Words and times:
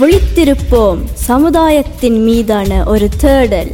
விழித்திருப்போம் 0.00 1.04
சமுதாயத்தின் 1.18 2.22
மீதான 2.22 2.84
ஒரு 2.84 3.08
தேடல். 3.16 3.72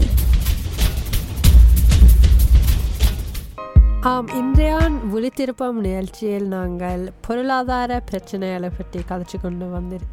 ஆம் 4.00 4.28
இன்றையான் 4.28 4.96
விழித்திருப்பம் 5.14 5.78
நிகழ்ச்சியில் 5.78 6.48
நாங்கள் 6.48 7.12
பொருளாதார 7.20 8.02
பிரச்சனைகளை 8.10 8.70
பற்றி 8.76 9.00
கதைச்சு 9.08 9.40
கொண்டு 9.40 9.66
வந்திரு 9.66 10.06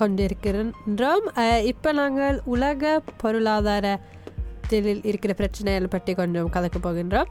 கொண்டிருக்கின்றோம். 0.00 1.24
இப்போ 1.62 1.92
நாங்கள் 1.92 2.40
உலக 2.44 2.84
பொருளாதாரத்தில் 3.16 5.04
இருக்கிற 5.04 5.34
பிரச்சனைகளை 5.38 5.84
பற்றி 5.86 6.14
கொஞ்சம் 6.14 6.50
கதைக்க 6.50 6.78
போகின்றோம். 6.82 7.30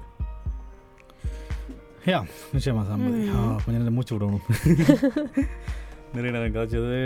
யா 2.06 2.20
நிச்சயமா 2.54 2.82
சாம்பதி 2.88 3.28
ஆ, 3.30 3.42
கொஞ்ச 3.66 3.80
நேரம் 3.80 3.94
மூச்சு 3.94 4.16
விடணும். 4.16 4.46
நிறைய 6.14 6.32
நேரம் 6.32 6.56
காய்ச்சது 6.56 6.98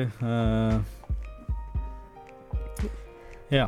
யா 3.51 3.65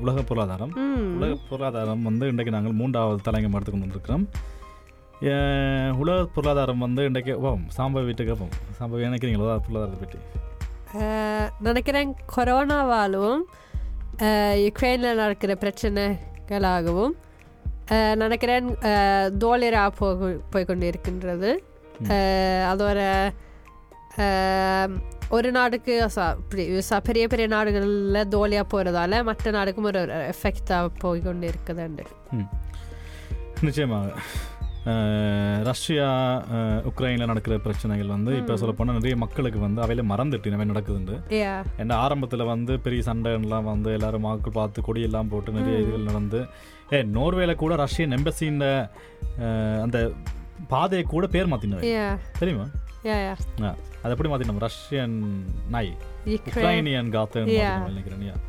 உலக 0.00 0.22
பொருளாதாரம். 0.22 0.72
உலக 1.16 1.36
பொருளாதாரம் 1.48 2.02
வந்து 2.02 2.28
இன்றைக்கு 2.28 2.52
நாங்கள் 2.52 2.72
மூன்றாவது 2.72 3.20
தலைங்கம் 3.24 3.54
எடுத்துக்கொண்டு 3.54 3.86
வந்திருக்கிறோம் 3.86 4.26
உலக 5.98 6.26
பொருளாதாரம் 6.26 6.78
வந்து 6.78 7.04
இன்றைக்கு 7.04 7.32
ஓ 7.40 7.48
சாம்பவி 7.76 8.04
வீட்டுக்கு 8.04 8.34
அப்போ 8.34 8.46
சாம்பவி 8.78 9.08
நினைக்கிறீங்களா? 9.08 9.46
உலக 9.46 9.58
பொருளாதாரத்தை 9.58 9.98
பற்றி? 10.00 10.18
அஹ், 10.98 11.48
நினைக்கிறேன் 11.60 12.12
கொரோனாவாலும் 12.36 13.40
யுக்ரைனில் 14.62 15.14
நடக்கிற 15.14 15.52
பிரச்சனைகளாகவும் 15.54 17.14
நினைக்கிறேன் 18.14 18.68
தோலிரா 19.38 19.84
போய் 20.50 20.64
கொண்டு 20.64 20.86
இருக்கின்றது 20.86 21.50
அதோட 22.68 22.98
ஒரு 25.30 25.48
நாடுக்கு 25.54 25.94
ச- 26.14 26.36
பெரிய 27.06 27.24
பெரிய 27.28 27.46
நாடுகளில் 27.52 28.30
தோலியாக 28.32 28.66
போகிறதால 28.70 29.22
மற்ற 29.24 29.50
நாடுக்கும் 29.50 29.88
ஒரு 29.90 30.00
எஃபெக்டாக 30.30 30.92
போய் 30.98 31.20
கொண்டு 31.22 31.46
இருக்குதுண்டு 31.50 32.04
நிச்சயமாக 33.60 34.08
ரஷ்யா 35.62 36.06
உக்ரைனில் 36.88 37.30
நடக்கிற 37.30 37.54
பிரச்சனைகள் 37.58 38.14
வந்து 38.14 38.32
இப்போ 38.38 38.54
சொல்ல 38.56 38.74
போனால் 38.74 38.98
நிறைய 38.98 39.16
மக்களுக்கு 39.16 39.58
வந்து 39.60 39.82
அவையில 39.84 40.02
மறந்துட்டு 40.10 40.50
இனவே 40.50 40.66
நடக்குதுண்டு 40.70 41.14
ஏன்னா 41.78 41.96
ஆரம்பத்தில் 42.04 42.50
வந்து 42.50 42.74
பெரிய 42.84 43.02
சண்டைலாம் 43.06 43.68
வந்து 43.68 43.92
எல்லாரும் 43.96 44.26
மக்கள் 44.26 44.56
பார்த்து 44.56 44.82
கொடியெல்லாம் 44.82 45.30
போட்டு 45.30 45.56
நிறைய 45.58 45.82
இதுகள் 45.82 46.08
நடந்து 46.08 46.40
ஏ 46.92 47.00
நோர்வேல 47.14 47.54
கூட 47.56 47.74
ரஷ்யன் 47.82 48.16
எம்பசியின் 48.18 48.62
அந்த 49.84 49.98
பாதையை 50.70 51.04
கூட 51.06 51.26
பேர் 51.28 51.50
மாற்றினவை 51.52 51.90
யா 51.90 52.08
தெரியுமா 52.38 52.68
அது 54.02 54.12
எப்படி 54.14 54.28
மாற்றினோம் 54.28 54.62
ரஷ்யன் 54.64 55.16
நாய் 55.68 55.90
உக்ரைனியன் 56.36 57.10
காத்துன்னு 57.14 57.56
நினைக்கிறேன். 57.88 58.40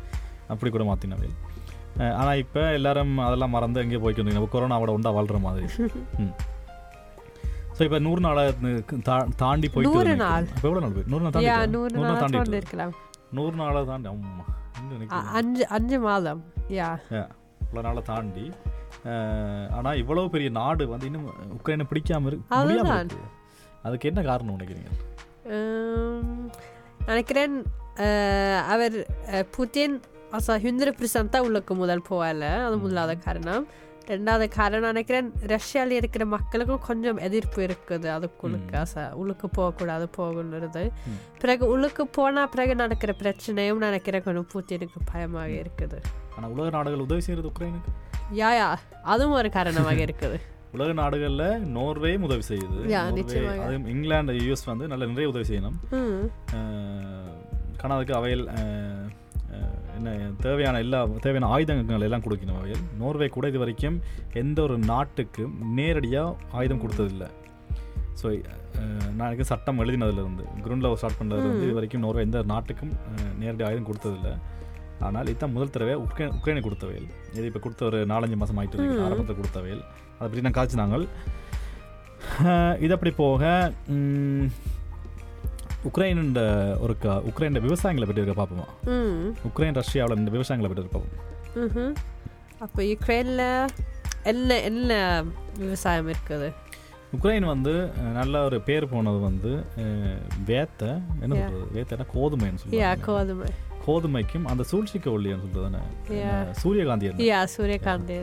அப்படி 0.48 0.70
கூட 0.70 0.84
மாற்றினவை 0.84 1.30
ஆனால் 2.18 2.40
இப்போ 2.42 2.62
எல்லாரும் 2.72 3.14
அதெல்லாம் 3.18 3.54
மறந்து 3.56 3.82
எங்கேயோ 3.82 4.00
போய்க்கிட்டு 4.02 4.36
நம்ம 4.36 4.50
கொரோனாவோட 4.52 4.90
உண்டா 4.90 5.10
வாழ்கிற 5.10 5.38
மாதிரி 5.38 5.66
ம் 6.18 6.34
ஸோ 7.76 7.84
இப்போ 7.84 7.98
நூறு 7.98 8.20
நாளை 8.20 8.42
தாண்டி 9.36 9.68
போயிட்டு 9.68 9.90
நூறு. 9.90 10.14
நாள். 10.22 10.46
இப்போ 10.54 10.66
எவ்வளோ 10.68 10.80
நாள் 10.80 10.94
போய் 10.96 11.08
நூறு 11.12 11.22
நாள் 11.24 11.34
தாண்டி 11.34 11.50
நூறு 11.76 11.92
நாள் 12.00 12.22
தாண்டி 12.24 12.60
இருக்கலாம் 12.60 12.94
நூறு 13.32 13.54
நாளை 13.56 13.82
தாண்டி 13.84 14.08
நினைக்கிறேன்? 14.90 15.28
அஞ்சு 15.38 15.64
அஞ்சு 15.68 15.98
மாதம் 16.00 16.42
யா 16.76 16.88
இவ்வளோ 17.60 17.82
நாளை 17.82 18.02
தாண்டி 18.02 18.44
ஆனால் 19.76 19.98
இவ்வளவு 19.98 20.32
பெரிய 20.34 20.50
நாடு 20.50 20.86
வந்து 20.88 21.06
இன்னும் 21.06 21.26
உக்ரைனை 21.58 21.84
பிடிக்காம. 21.90 22.26
இருக்கு 22.30 22.48
அதுக்கு 23.86 24.08
என்ன 24.12 24.20
காரணம் 24.30 24.56
நினைக்கிறீங்க? 24.56 24.90
நினைக்கிறேன் 27.10 27.54
அவர் 28.72 28.96
புட்டின் 29.56 29.94
alltså 30.36 30.52
100% 30.64 31.30
தான் 31.34 31.44
உள்ளுக்கு 31.46 31.72
முதல் 31.82 32.08
போகல. 32.08 32.48
அது 32.66 32.76
முதலாவது 32.82 33.14
காரணம். 33.28 33.64
ரெண்டாவது 34.10 34.46
காரணம் 34.58 34.90
நினைக்கிறேன் 34.92 35.28
ரஷ்யாவில் 35.52 35.96
இருக்கிற 35.98 36.24
மக்களுக்கும் 36.34 36.84
கொஞ்சம் 36.86 37.18
எதிர்ப்பு 37.26 37.58
இருக்குது. 37.66 38.06
அதுக்குள்ளுக்கு. 38.16 38.74
அச 38.82 39.04
உள்ளுக்கு 39.20 39.46
போகக்கூடாது 39.56 40.06
போகணுறது. 40.18 40.84
பிறகு 41.42 41.64
உள்ளுக்கு 41.74 42.04
போனால் 42.18 42.50
பிறகு 42.54 42.74
நடக்கிற 42.82 43.14
பிரச்சனையும் 43.22 43.82
நினைக்கிறேன் 43.86 44.24
கொஞ்சம் 44.28 44.48
புட்டினுக்கு 44.54 45.00
பயமாக 45.12 45.58
இருக்குது. 45.62 45.98
ஆனால் 46.36 46.52
உலக 46.54 46.70
நாடுகள் 46.76 47.04
உதவி 47.08 47.24
செய்கிறது 47.26 47.50
உக்ரைனுக்கு? 47.52 47.92
யா 48.40 48.50
யா 48.60 48.70
அதுவும் 49.12 49.38
ஒரு 49.40 49.50
காரணமாக 49.58 50.00
இருக்குது. 50.06 50.38
உலக 50.76 50.90
நாடுகளில் 51.00 51.64
நோர்வே 51.76 52.12
உதவி 52.26 52.44
செய்யுது. 52.50 52.80
அதுவும் 53.64 53.88
இங்கிலாந்து 53.92 54.34
யூஎஸ் 54.40 54.68
வந்து 54.72 54.84
நல்ல 54.92 55.08
நிறைய 55.12 55.30
உதவி 55.32 55.46
செய்யணும். 55.50 55.78
கனடாவுக்கு 57.80 58.14
அவையில் 58.20 58.44
என்ன 59.96 60.12
தேவையான 60.44 60.80
எல்லா 60.84 60.98
தேவையான 61.24 61.48
ஆயுதங்கள் 61.54 62.06
எல்லாம் 62.06 62.24
கொடுக்கணும் 62.26 62.58
அவையில். 62.60 62.84
நோர்வே 63.00 63.26
கூட 63.36 63.48
இது 63.52 63.62
வரைக்கும் 63.62 63.96
எந்த 64.42 64.58
ஒரு 64.66 64.76
நாட்டுக்கும் 64.92 65.54
நேரடியாக 65.78 66.36
ஆயுதம் 66.58 66.82
கொடுத்ததில்லை. 66.84 67.28
ஸோ 68.20 68.28
நான் 69.18 69.50
சட்டம் 69.52 69.80
எழுதினதுலேருந்து 69.82 70.44
குரூண்டில் 70.64 70.96
ஸ்டார்ட் 71.00 71.18
பண்ணதுலேருந்து 71.20 71.66
இது 71.68 71.78
வரைக்கும் 71.80 72.04
நோர்வே 72.06 72.24
எந்த 72.28 72.40
நாட்டுக்கும் 72.52 72.92
நேரடி 73.42 73.64
ஆயுதம் 73.68 73.88
கொடுத்ததில்லை. 73.90 74.34
ஆனால் 75.06 75.28
இதுதான் 75.30 75.54
முதல் 75.56 75.74
தடவை 75.74 75.94
உக்ரைன் 76.04 76.34
உக்ரைனை 76.38 76.62
கொடுத்தவையில் 76.66 77.08
இது 77.36 77.44
இப்போ 77.50 77.60
கொடுத்த 77.64 77.84
ஒரு 77.90 77.98
நாலஞ்சு 78.12 78.36
மாதம் 78.40 78.58
ஆயிட்டு 78.60 78.76
இருக்கு. 78.78 79.04
ஆரம்பத்தில் 79.06 79.38
கொடுத்தவையில் 79.40 79.82
அதை 80.16 80.26
பற்றி 80.28 80.44
நான் 80.46 80.58
காய்ச்சினாங்க 80.58 80.98
இது 82.84 82.92
அப்படி 82.96 83.12
போக 83.22 83.42
உக்ரைன் 85.88 86.18
ஒரு 86.84 86.94
உக்ரைன் 87.30 87.64
விவசாயங்களை 87.68 88.06
பற்றி 88.06 88.22
இருக்க 88.22 88.36
பார்ப்போமா? 88.40 88.66
உக்ரைன் 89.48 89.78
ரஷ்யாவில் 89.80 90.20
இந்த 90.22 90.32
விவசாயங்களை 90.36 90.70
பற்றி 90.70 90.92
பார்ப்போம். 90.96 91.94
அப்போ 92.64 92.80
யுக்ரைனில் 92.92 93.46
என்ன 94.30 94.58
என்ன 94.70 94.92
விவசாயம் 95.62 96.10
இருக்குது? 96.14 96.48
உக்ரைன் 97.16 97.46
வந்து 97.52 97.72
நல்ல 98.18 98.42
ஒரு 98.48 98.58
பேர் 98.66 98.92
போனது 98.92 99.18
வந்து 99.28 99.52
வேத்த. 100.50 100.82
என்ன 101.22 101.32
Yeah. 101.38 101.48
சொல்றது? 101.48 101.72
வேத்தனா 101.76 102.06
கோதுமைன்னு 102.14 102.60
சொல்லுவாங்க. 102.60 103.04
கோதுமை. 103.08 103.48
கோதுமைக்கும் 103.90 104.46
அந்த 104.50 104.62
சூழ்ச்சிக்க 104.70 105.06
ஒல்லின்னு 105.12 105.44
சொல்றது 105.46 105.80
Yeah. 106.16 106.40
சூரியகாந்தி 106.60 107.06
எண்ணெய் 107.08 107.46
சூரியகாந்தி 107.54 108.16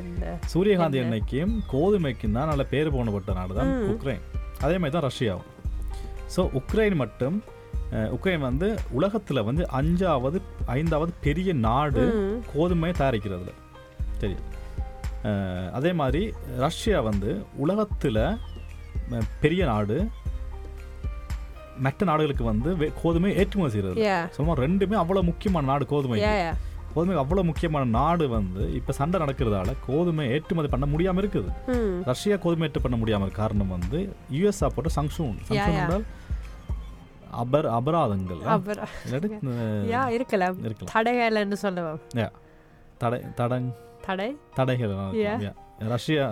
சூரியகாந்தி 0.51 0.97
எண்ணெய். 0.97 1.21
எண்ணெய்க்கும் 1.21 1.53
கோதுமைக்கும் 1.71 2.35
தான் 2.35 2.49
நல்ல 2.49 2.63
பேர் 2.71 2.93
போனப்பட்ட 2.93 3.31
நாடு 3.37 3.53
தான். 3.57 3.71
உக்ரைன் 3.93 4.23
அதே 4.61 4.75
மாதிரி 4.77 4.95
தான் 4.95 5.07
ரஷ்யாவும் 5.07 5.47
ஸோ 6.35 6.41
உக்ரைன் 6.59 6.95
மட்டும் 7.01 7.37
உக்ரைன் 8.13 8.41
வந்து 8.45 8.67
உலகத்தில் 8.97 9.45
வந்து 9.45 9.63
அஞ்சாவது 9.77 10.37
ஐந்தாவது 10.73 11.11
பெரிய 11.21 11.49
நாடு 11.63 12.03
ம். 12.15 12.37
கோதுமை 12.51 12.89
தயாரிக்கிறதுல 12.97 13.51
தெரியும் 14.19 14.45
அஹ், 15.27 15.69
அதே 15.73 15.91
மாதிரி 15.99 16.21
ரஷ்யா 16.59 16.99
வந்து 17.07 17.31
உலகத்தில் 17.57 18.21
பெரிய 19.41 19.61
நாடு 19.65 19.97
மற்ற 21.85 22.05
நாடுகளுக்கு 22.09 22.43
வந்து 22.49 22.69
கோதுமை 23.01 23.29
ஏற்றுமதி 23.41 23.73
செய்கிறது 23.75 24.05
சும்மா 24.37 24.53
ரெண்டுமே 24.65 24.95
அவ்வளோ 25.03 25.21
முக்கியமான 25.29 25.67
நாடு 25.71 25.85
கோதுமை. 25.93 26.19
கோதுமை 26.93 27.15
அவ்வளோ 27.21 27.41
முக்கியமான 27.49 27.85
நாடு 27.97 28.25
வந்து 28.35 28.61
இப்போ 28.77 28.91
சண்டை 28.99 29.17
நடக்கிறதால 29.23 29.73
கோதுமை 29.87 30.23
ஏற்றுமதி 30.35 30.69
பண்ண 30.73 30.85
முடியாமல் 30.93 31.21
இருக்குது. 31.23 31.49
ரஷ்யா 32.11 32.37
கோதுமை 32.45 32.65
ஏற்று 32.67 32.83
பண்ண 32.85 32.97
முடியாமல் 33.01 33.35
காரணம் 33.39 33.73
வந்து 33.75 33.99
யூஎஸ் 34.37 34.63
போட்ட 34.77 34.91
சங்ஷூன் 34.99 35.37
சங்ஷூன் 35.49 36.05
அபர் 37.41 37.67
அபராதங்கள். 37.77 38.41
இருக்கலாம். 39.17 40.57
இருக்கலாம். 40.67 40.93
தடைகள்னு 40.95 41.59
சொல்லுவோம் 41.65 41.99
தடை 43.01 43.19
தடங் 43.39 43.67
தடை? 44.07 44.29
தடைகள். 44.55 44.93
ரஷ்யா 45.87 46.23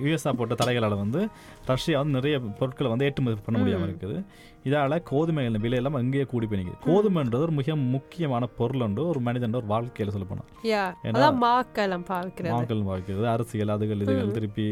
யூஎஸ்ஆ 0.00 0.32
போட்ட 0.32 0.54
தடைகளால் 0.54 0.96
வந்து 0.96 1.20
ரஷ்யா 1.64 1.98
வந்து 1.98 2.12
நிறைய 2.12 2.38
பொருட்களை 2.58 2.90
வந்து 2.90 3.04
ஏற்றுமதி 3.04 3.36
பண்ண 3.44 3.60
முடியாமல். 3.60 3.88
இருக்குது. 3.88 4.16
இதால் 4.64 5.02
கோதுமைகள் 5.10 5.62
விலையெல்லாம் 5.62 5.96
அங்கேயே 5.96 6.24
கூடி 6.24 6.46
போய் 6.46 6.66
கோதுமைன்றது 6.86 7.38
ஒரு 7.38 7.52
மிக 7.52 7.76
முக்கியமான 7.88 8.46
பொருள் 8.56 8.80
உண்டு 8.80 9.08
ஒரு 9.08 9.20
மனிதன் 9.20 9.54
ஒரு 9.54 9.66
வாழ்க்கையில் 9.66 10.14
சொல்ல 10.14 10.26
போனால் 10.26 10.48
யா 10.64 10.82
ஏன்னா- 11.04 11.16
அதான் 11.16 11.40
மாக்கெல்லாம் 11.42 12.04
பாவிக்கிறது 12.06 12.54
மாக்கள் 12.54 12.84
வாழ்க்கிறது 12.84 13.28
அரசியல் 13.28 13.68
அதுகள் 13.68 14.02
இதுகள். 14.02 14.30
திருப்பி 14.30 14.66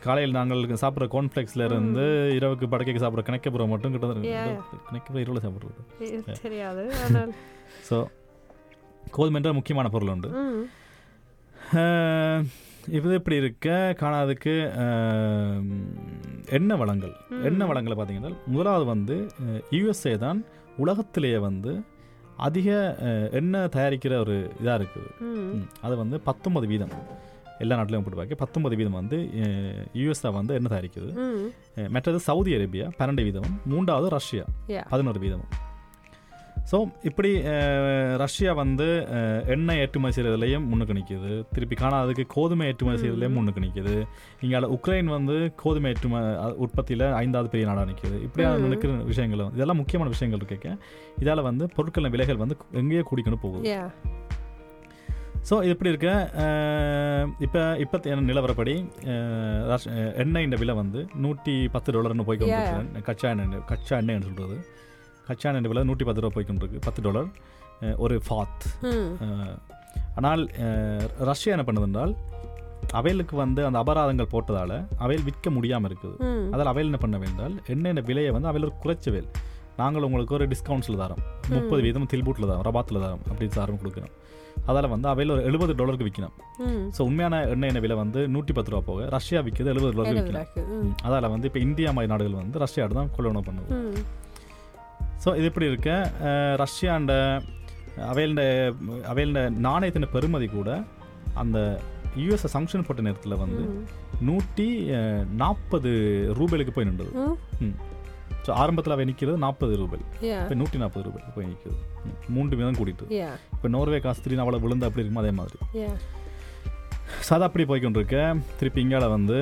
காலையில் 0.00 0.30
நாங்கள் 0.30 0.58
சாப்பிட்ற 0.80 1.06
கார்ன்ஃப்ளெக்ஸ்ல 1.08 1.64
இருந்து 1.64 2.04
இரவுக்கு 2.34 2.66
படக்கைக்கு 2.66 3.04
சாப்பிட்ற 3.04 3.24
கணக்கப்புறம் 3.24 3.68
மட்டும் 3.68 3.94
Yeah, 3.94 3.98
கிட்ட 3.98 4.60
கணக்கப்புறம் 4.88 5.18
இரவில் 5.18 5.42
சாப்பிட்றது. 5.42 6.38
தெரியாது. 6.42 6.82
ஸோ 7.88 7.96
கோதுமை 9.10 9.38
என்ற 9.40 9.52
முக்கியமான 9.52 9.88
பொருள் 9.88 10.08
உண்டு. 10.08 10.28
இது 12.96 13.14
இப்படி 13.18 13.36
இருக்க? 13.36 13.68
காணாதுக்கு 14.00 14.54
எண்ணெய் 16.56 16.80
வளங்கள். 16.82 17.12
எண்ணெய் 17.48 17.68
வளங்களை 17.70 17.96
பார்த்தீங்கன்னா 17.98 18.32
முதலாவது 18.54 18.84
வந்து 18.84 19.16
யுஎஸ்ஏ 19.70 20.14
தான் 20.24 20.40
உலகத்திலேயே 20.84 21.38
வந்து 21.48 21.72
அதிக 22.48 22.68
எண்ணெய் 23.40 23.72
தயாரிக்கிற 23.76 24.18
ஒரு 24.24 24.36
இதாக 24.62 24.76
இருக்குது. 24.82 25.10
அது 25.86 25.94
வந்து 26.02 26.18
பத்தொன்பது 26.28 26.66
வீதம். 26.72 26.94
எல்லா 27.62 27.76
நாட்டிலையும் 27.78 28.04
போட்டு 28.04 28.20
பார்க்க 28.20 28.42
பத்தொன்பது 28.44 28.76
வீதம் 28.80 28.98
வந்து 29.00 29.16
யுஎஸ்ஏ 30.02 30.30
வந்து 30.40 30.54
எண்ணெய் 30.58 30.74
தயாரிக்குது. 30.76 31.10
மற்றது 31.96 32.20
சவுதி 32.28 32.52
அரேபியா 32.58 32.86
பன்னெண்டு 33.00 33.26
வீதம். 33.30 33.50
மூன்றாவது 33.72 34.08
ரஷ்யா. 34.18 34.44
பதினோரு 34.92 35.20
வீதம். 35.26 35.44
ஸோ 36.66 36.78
இப்படி 37.02 37.30
ரஷ்யா 38.16 38.52
வந்து 38.58 38.86
எண்ணெய் 39.48 39.78
ஏற்றுமதி 39.78 40.14
செய்கிறதுலையும் 40.16 40.66
முன்னுக்கு 40.66 40.94
நிற்கிது 40.94 41.30
திருப்பி 41.52 41.76
காணாததுக்கு 41.76 42.24
கோதுமை 42.30 42.66
ஏற்றுமதி 42.66 42.98
செய்கிறதுலையும் 43.00 43.36
முன்னுக்கு 43.36 43.60
நிற்கிது 43.60 43.94
இங்கே 44.40 44.60
உக்ரைன் 44.76 45.08
வந்து 45.12 45.34
கோதுமை 45.56 45.90
ஏற்றும 45.92 46.20
உற்பத்தியில் 46.58 47.06
ஐந்தாவது 47.18 47.48
பெரிய 47.48 47.68
நாடாக 47.68 47.86
நிற்கிது 47.90 48.18
இப்படியான 48.22 48.58
ம். 48.58 48.64
நினைக்கிற 48.64 48.92
விஷயங்கள் 49.08 49.40
வந்து- 49.40 49.58
இதெல்லாம் 49.58 49.80
முக்கியமான 49.80 50.10
விஷயங்கள் 50.10 50.42
இருக்க 50.44 50.76
இதால் 51.18 51.46
வந்து 51.46 51.66
பொருட்களின் 51.74 52.10
விலைகள் 52.10 52.42
வந்து 52.42 52.56
எங்கேயோ 52.74 53.04
கூடிக்கணும் 53.10 53.42
போகுது. 53.42 53.64
ஸோ 55.48 55.56
இது 55.62 55.72
இப்படி 55.74 55.90
இருக்க? 55.90 56.08
இப்போ 57.40 57.60
இப்போ 57.78 57.98
நிலவரப்படி 58.26 58.74
அஹ், 59.06 59.62
ரஷ்- 59.70 59.90
அஹ், 59.94 60.12
எண்ணெயின் 60.22 60.58
விலை 60.58 60.74
வந்து 60.76 61.02
நூற்றி 61.18 61.54
பத்து 61.68 61.92
டாலர்னு 61.92 62.24
போய் 62.24 62.40
கச்சா 63.02 63.30
எண்ணெய் 63.30 63.64
கச்சா 63.66 63.96
எண்ணெய்னு 63.98 64.28
சொல்கிறது 64.28 64.58
கச்சா 65.30 65.48
எண்ணெய் 65.52 65.72
விலை 65.72 65.84
நூற்றி 65.90 66.06
பத்து 66.08 66.22
ரூபா 66.24 66.34
போய் 66.36 66.48
கொண்டிருக்கு 66.50 66.84
பத்து 66.88 67.02
டாலர் 67.06 67.30
ஒரு 68.04 68.16
ஃபாத் 68.26 68.66
ஆனால் 70.18 70.42
ரஷ்யா 71.30 71.54
என்ன 71.56 71.64
பண்ணுதுன்றால் 71.68 72.12
அவைகளுக்கு 72.98 73.34
வந்து 73.44 73.60
அந்த 73.68 73.78
அபராதங்கள் 73.84 74.32
போட்டதால் 74.34 74.74
அவையில் 75.04 75.24
விற்க 75.26 75.48
முடியாமல் 75.56 75.88
இருக்குது. 75.90 76.16
அதில் 76.54 76.70
அவையில் 76.70 76.90
என்ன 76.90 77.00
பண்ண 77.02 77.16
வேண்டால் 77.24 77.54
எண்ணெய் 77.74 78.06
விலையை 78.08 78.30
வந்து 78.36 78.48
அவையில் 78.50 78.76
குறைச்சவேல் 78.82 79.28
நாங்கள் 79.80 80.06
உங்களுக்கு 80.06 80.34
ஒரு 80.38 80.46
டிஸ்கவுண்ட்ஸில் 80.52 81.00
தரோம். 81.02 81.20
முப்பது 81.56 81.80
வீதம் 81.86 82.08
தில்பூட்டில் 82.12 82.48
தரோம் 82.50 82.64
ரபாத்தில் 82.68 83.02
தரோம் 83.04 83.22
அப்படி 83.30 83.48
தரம் 83.58 83.80
கொடுக்குறோம் 83.82 84.14
அதால் 84.70 84.90
வந்து 84.94 85.08
அவையில் 85.12 85.32
ஒரு 85.34 85.42
எழுபது 85.48 85.72
டாலருக்கு 85.80 86.06
விற்கணும். 86.08 86.34
ஸோ 86.96 87.00
உண்மையான 87.08 87.34
எண்ணெய் 87.54 87.82
விலை 87.84 87.96
வந்து 88.02 88.20
நூற்றி 88.34 88.52
பத்து 88.56 88.72
ரூபா 88.72 88.82
போக 88.88 89.06
ரஷ்யா 89.16 89.40
விற்கிறது 89.46 89.72
எழுபது 89.74 89.92
டாலருக்கு 89.98 90.18
விற்கணும். 90.20 90.48
அதால் 91.06 91.32
வந்து 91.34 91.48
இப்போ 91.50 91.60
இந்தியா 91.68 91.92
மாதிரி 91.98 92.12
நாடுகள் 92.12 92.40
வந்து 92.42 92.62
ரஷ்யாவோட 92.64 92.94
தான் 93.00 93.12
கொள்ளணும் 93.16 93.46
பண்ணுது. 93.48 93.70
ம், 93.78 93.94
ஸோ 95.20 95.30
இது 95.36 95.46
இப்படி 95.46 95.66
இருக்க? 95.66 95.90
ரஷ்யாண்ட 96.60 97.12
அவையில 98.08 98.40
அவையில 99.10 99.38
நாணயத்தின் 99.60 100.12
பெருமதி 100.12 100.48
கூட 100.50 100.70
அந்த 101.34 101.58
யூஎஸ் 102.16 102.52
சங்ஷன் 102.54 102.86
போட்ட 102.86 103.02
நேரத்தில் 103.02 103.40
வந்து. 103.42 103.62
நூற்றி 104.22 104.66
நாற்பது 105.36 105.90
ரூபாய்க்கு 106.38 106.72
போய் 106.72 106.88
நின்றது. 106.88 107.12
ஸோ 108.44 108.50
ஆரம்பத்தில் 108.54 108.94
அவை 108.94 109.04
நிற்கிறது 109.04 109.38
நாற்பது 109.38 109.72
ரூபாய் 109.76 110.02
இப்போ 110.36 110.54
நூற்றி 110.54 110.78
நாற்பது 110.78 111.04
ரூபாய்க்கு 111.06 111.32
போய் 111.34 111.48
நிற்குது 111.48 111.76
ம், 112.04 112.14
மூன்று 112.28 112.56
வீதம் 112.56 112.78
கூட்டிட்டு 112.78 113.06
இப்போ 113.54 113.68
நோர்வே 113.68 113.98
காசு 114.00 114.22
திடீர்னு 114.22 114.44
அவ்வளோ 114.44 114.60
விழுந்து 114.62 114.86
அப்படி 114.86 115.02
இருக்கும் 115.02 115.22
அதே 115.22 115.32
மாதிரி. 115.38 115.58
ஸோ 117.26 117.34
அது 117.36 117.46
அப்படி 117.46 117.64
போய்க்கொண்டிருக்க 117.64 118.18
திருப்பி 118.58 118.84
இங்கால 118.84 119.08
வந்து 119.10 119.38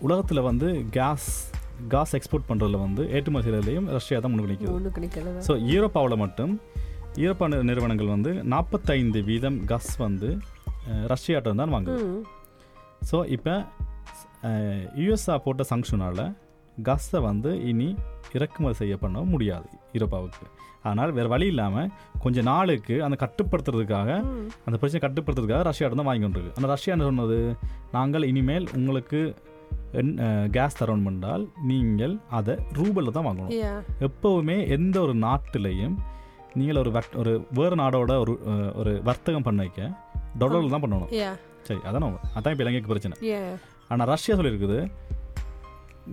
உலகத்தில் 0.00 0.46
வந்து 0.46 0.68
கேஸ் 0.92 1.28
காஸ் 1.88 2.14
எக்ஸ்போர்ட் 2.16 2.48
பண்ணுறதுல 2.48 2.78
வந்து 2.80 3.02
ஏற்றுமதி 3.12 3.44
செய்கிறதுலையும் 3.46 3.88
ரஷ்யா 3.94 4.18
தான் 4.20 4.34
நிக்கிறது. 4.44 4.74
ஸோ 5.46 5.54
யூரோப்பாவில் 5.70 6.22
மட்டும் 6.22 6.52
யூரோப்பா 7.16 7.46
நி- 7.48 7.62
நிறுவனங்கள் 7.64 8.14
வந்து 8.14 8.32
நாற்பத்தைந்து 8.50 9.20
வீதம் 9.28 9.58
கஸ் 9.66 9.92
வந்து 10.00 10.30
அஹ், 10.88 11.06
ரஷ்யாட்ட 11.08 11.54
தான் 11.54 11.74
வாங்குது. 11.74 12.02
ஸோ 13.02 13.16
இப்போ 13.34 13.54
யூஎஸ்ஆ 15.00 15.34
போட்ட 15.44 15.62
சங்ஷனால் 15.70 16.24
கஸ்ஸை 16.76 17.20
வந்து 17.24 17.50
இனி 17.68 17.88
இறக்குமதி 18.34 18.76
செய்ய 18.78 18.94
பண்ண 18.98 19.18
முடியாது 19.28 19.68
யூரோப்பாவுக்கு 19.94 20.44
ஆனால் 20.84 21.12
வேறு 21.12 21.28
வழி 21.28 21.46
இல்லாமல் 21.46 21.88
கொஞ்ச 22.18 22.42
நாளுக்கு 22.44 22.96
அந்த 23.04 23.16
கட்டுப்படுத்துறதுக்காக 23.22 24.10
அந்த 24.66 24.76
பிரச்சனை 24.76 25.00
கட்டுப்படுத்துறதுக்காக 25.02 25.64
ரஷ்யாட்ட 25.68 25.96
தான் 25.96 26.08
வாங்கி 26.08 26.24
கொண்டிருக்கு 26.24 26.56
ஆனால் 26.56 26.72
ரஷ்யா 26.74 26.94
என்ன 26.94 27.06
சொன்னது? 27.08 27.38
நாங்கள் 27.92 28.26
இனிமேல் 28.28 28.66
உங்களுக்கு 28.76 29.20
கேஸ் 30.56 30.78
தரோன் 30.80 31.04
பண்ணால் 31.06 31.44
நீங்கள் 31.70 32.14
அதை 32.38 32.54
ரூபலில் 32.78 33.16
தான் 33.16 33.26
வாங்கணும். 33.28 33.82
எப்போவுமே 34.08 34.56
எந்த 34.76 34.96
ஒரு 35.06 35.14
நாட்டிலையும் 35.26 35.96
நீங்கள் 36.60 36.80
ஒரு 36.82 36.90
ஒரு 37.22 37.32
வேறு 37.58 37.76
நாடோட 37.82 38.12
ஒரு 38.24 38.34
ஒரு 38.80 38.92
வர்த்தகம் 39.08 39.46
பண்ண 39.48 39.66
வைக்க 39.66 39.90
டாலரில் 40.40 40.74
தான் 40.74 40.84
பண்ணணும். 40.86 41.12
சரி 41.68 41.80
அதான் 41.88 42.04
அதான் 42.36 42.52
இப்போ 42.54 42.64
இலங்கைக்கு 42.64 42.92
பிரச்சனை. 42.92 43.16
ஆனால் 43.92 44.10
ரஷ்யா 44.12 44.36
சொல்லியிருக்குது 44.38 44.80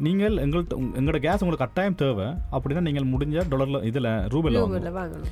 நீங்கள் 0.05 0.35
எங்கள்கிட்ட 0.43 0.75
எங்களோட 0.99 1.19
கேஸ் 1.25 1.41
உங்களுக்கு 1.43 1.65
கட்டாயம் 1.65 1.97
தேவை 2.01 2.27
அப்படின்னா 2.55 2.83
நீங்கள் 2.87 3.11
முடிஞ்ச 3.11 3.43
டாலரில் 3.51 3.85
இதில் 3.89 4.09
ரூபலில் 4.33 4.61
வாங்கணும். 4.99 5.27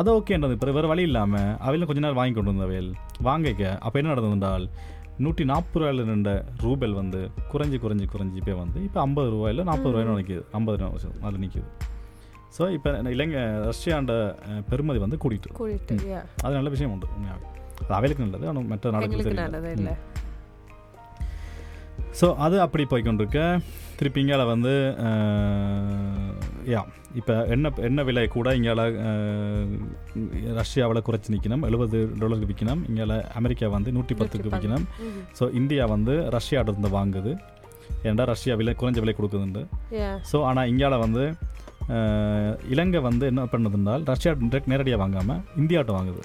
அது 0.00 0.10
ஓகேன்றது 0.16 0.56
இப்போ 0.56 0.74
வேறு 0.78 0.90
வழி 0.90 1.06
இல்லாமல் 1.10 1.52
அவையில் 1.66 1.88
கொஞ்ச 1.90 2.02
நேரம் 2.04 2.20
வாங்கி 2.20 2.36
கொண்டு 2.36 2.52
வந்தவையில் 2.54 2.90
வாங்கிக்க 3.28 3.62
அப்போ 3.84 3.96
என்ன 4.00 4.12
நடந்ததுன்றால் 4.12 4.66
நூற்றி 5.18 5.44
நாற்பது 5.44 5.84
ரூபாயில் 5.84 6.04
நின்ற 6.04 6.44
ரூபல் 6.62 6.92
வந்து 6.92 7.30
குறைஞ்சி 7.52 7.78
குறைஞ்சி 7.78 8.06
குறைஞ்சி 8.06 8.36
இப்போ 8.36 8.54
வந்து 8.54 8.84
இப்போ 8.84 9.00
ஐம்பது 9.00 9.30
ரூபாயில் 9.30 9.62
நாற்பது 9.62 9.98
ரூபாயில் 9.98 10.16
நிற்கிது 10.16 10.42
ஐம்பது 10.52 10.78
ரூபா 10.78 11.28
அதில் 11.28 11.40
நிற்கிது 11.40 11.64
ஸோ 12.58 12.72
இப்போ 12.72 12.98
இலங்கை 13.10 13.40
ரஷ்யாண்ட 13.40 14.12
பெருமதி 14.70 14.98
வந்து 14.98 15.16
yeah. 16.06 16.22
அது 16.42 16.54
நல்ல 16.54 16.68
விஷயம் 16.68 16.92
உண்டு 16.92 17.06
உண்மையாவே 17.06 17.44
அது 17.84 17.94
அவைகளுக்கு 17.94 18.24
நல்லது 18.24 18.48
ஆனால் 18.48 18.64
மற்ற 18.64 18.90
நாடுகளுக்கு 18.90 19.72
இல்ல. 19.72 19.96
ஸோ 22.20 22.34
அது 22.34 22.60
அப்படி 22.60 22.84
போய்க்கொண்டிருக்க. 22.84 23.60
திருப்பி 23.96 24.22
இங்கால 24.22 24.46
வந்து 24.46 24.94
யா 26.66 26.80
இப்போ 27.14 27.34
எண்ணெய் 27.48 27.80
எண்ணெய் 27.82 28.06
விலை 28.06 28.22
கூட 28.28 28.48
இங்கால 28.58 28.82
ரஷ்யாவில் 30.58 31.04
குறைச்சி 31.06 31.32
நிற்கணும் 31.34 31.64
எழுபது 31.68 31.98
டாலருக்கு 32.20 32.50
விற்கணும் 32.50 32.82
இங்கால 32.88 33.14
அமெரிக்கா 33.34 33.68
வந்து 33.68 33.92
நூற்றி 33.92 34.14
பத்துக்கு 34.14 34.52
விற்கணும் 34.52 34.84
ஸோ 35.38 35.46
இந்தியா 35.52 35.86
வந்து 35.92 36.14
ரஷ்யாட்ட 36.36 36.72
இருந்து 36.72 36.90
வாங்குது. 36.96 37.32
ஏன்டா 38.04 38.24
ரஷ்யா 38.30 38.54
விலை 38.54 38.74
குறைஞ்ச 38.74 39.00
விலை 39.00 39.14
கொடுக்குதுண்டு 39.14 39.62
ஸோ 40.30 40.38
ஆனால் 40.44 40.70
இங்கால 40.70 40.98
வந்து 41.00 41.24
இலங்கை 42.70 43.00
வந்து 43.02 43.24
என்ன 43.30 43.44
பண்ணுதுன்றால் 43.52 44.04
ரஷ்யா 44.10 44.32
direct 44.42 44.70
நேரடியாக 44.72 45.02
வாங்காமல் 45.02 45.42
இந்தியாட்ட 45.60 45.92
வாங்குது. 45.98 46.20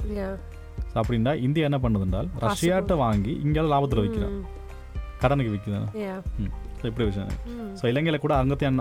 ஸோ 0.92 0.96
அப்படின்னா 1.02 1.34
இந்தியா 1.46 1.68
என்ன 1.70 1.80
பண்ணுதுன்றால் 1.84 2.30
ரஷ்யாட்ட 2.46 2.96
வாங்கி 3.04 3.34
இங்கால 3.46 3.72
லாபத்தில் 3.74 4.04
விற்கிறோம் 4.04 4.36
ம், 4.36 4.46
கடனுக்கு 5.22 5.54
விற்குது 5.54 5.80
இப்படி 6.84 7.06
விஷயம். 7.06 7.32
ஸோ 7.80 7.86
இலங்கையில் 7.88 8.22
கூட 8.22 8.34
அங்கத்தையும் 8.38 8.80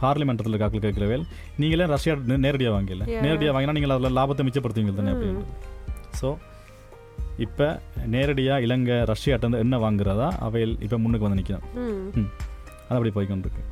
பார்லிமெண்ட்டில் 0.00 0.58
காக்கல் 0.58 0.84
கேட்கிறவேல். 0.84 1.24
நீங்களே 1.58 1.86
ரஷ்யா 1.92 2.14
நேரடியாக 2.44 2.74
வாங்கல. 2.76 3.04
நேரடியாக 3.24 3.54
வாங்கினா 3.54 3.74
நீங்கள் 3.74 3.94
அதில் 3.94 4.16
லாபத்தை 4.18 4.44
மிச்சப்படுத்துவீங்க 4.46 4.94
தானே 4.96 5.10
ம். 5.10 5.14
அப்படின்ட்டு. 5.14 5.46
ஸோ 6.20 6.28
இப்போ 7.44 7.66
நேரடியாக 8.12 8.64
இலங்கை 8.64 8.96
ரஷ்யாட்ட 9.10 9.44
இருந்து 9.44 9.62
என்ன 9.64 9.76
வாங்குறதா 9.82 10.28
அவையில் 10.44 10.76
இப்போ 10.84 10.96
முன்னுக்கு 10.98 11.26
வந்து 11.26 11.40
நிற்கணும் 11.40 11.66
ம், 12.14 12.28
அது 12.86 12.96
அப்படி 12.96 13.12
போய்க்கொண்டிருக்கு 13.12 13.62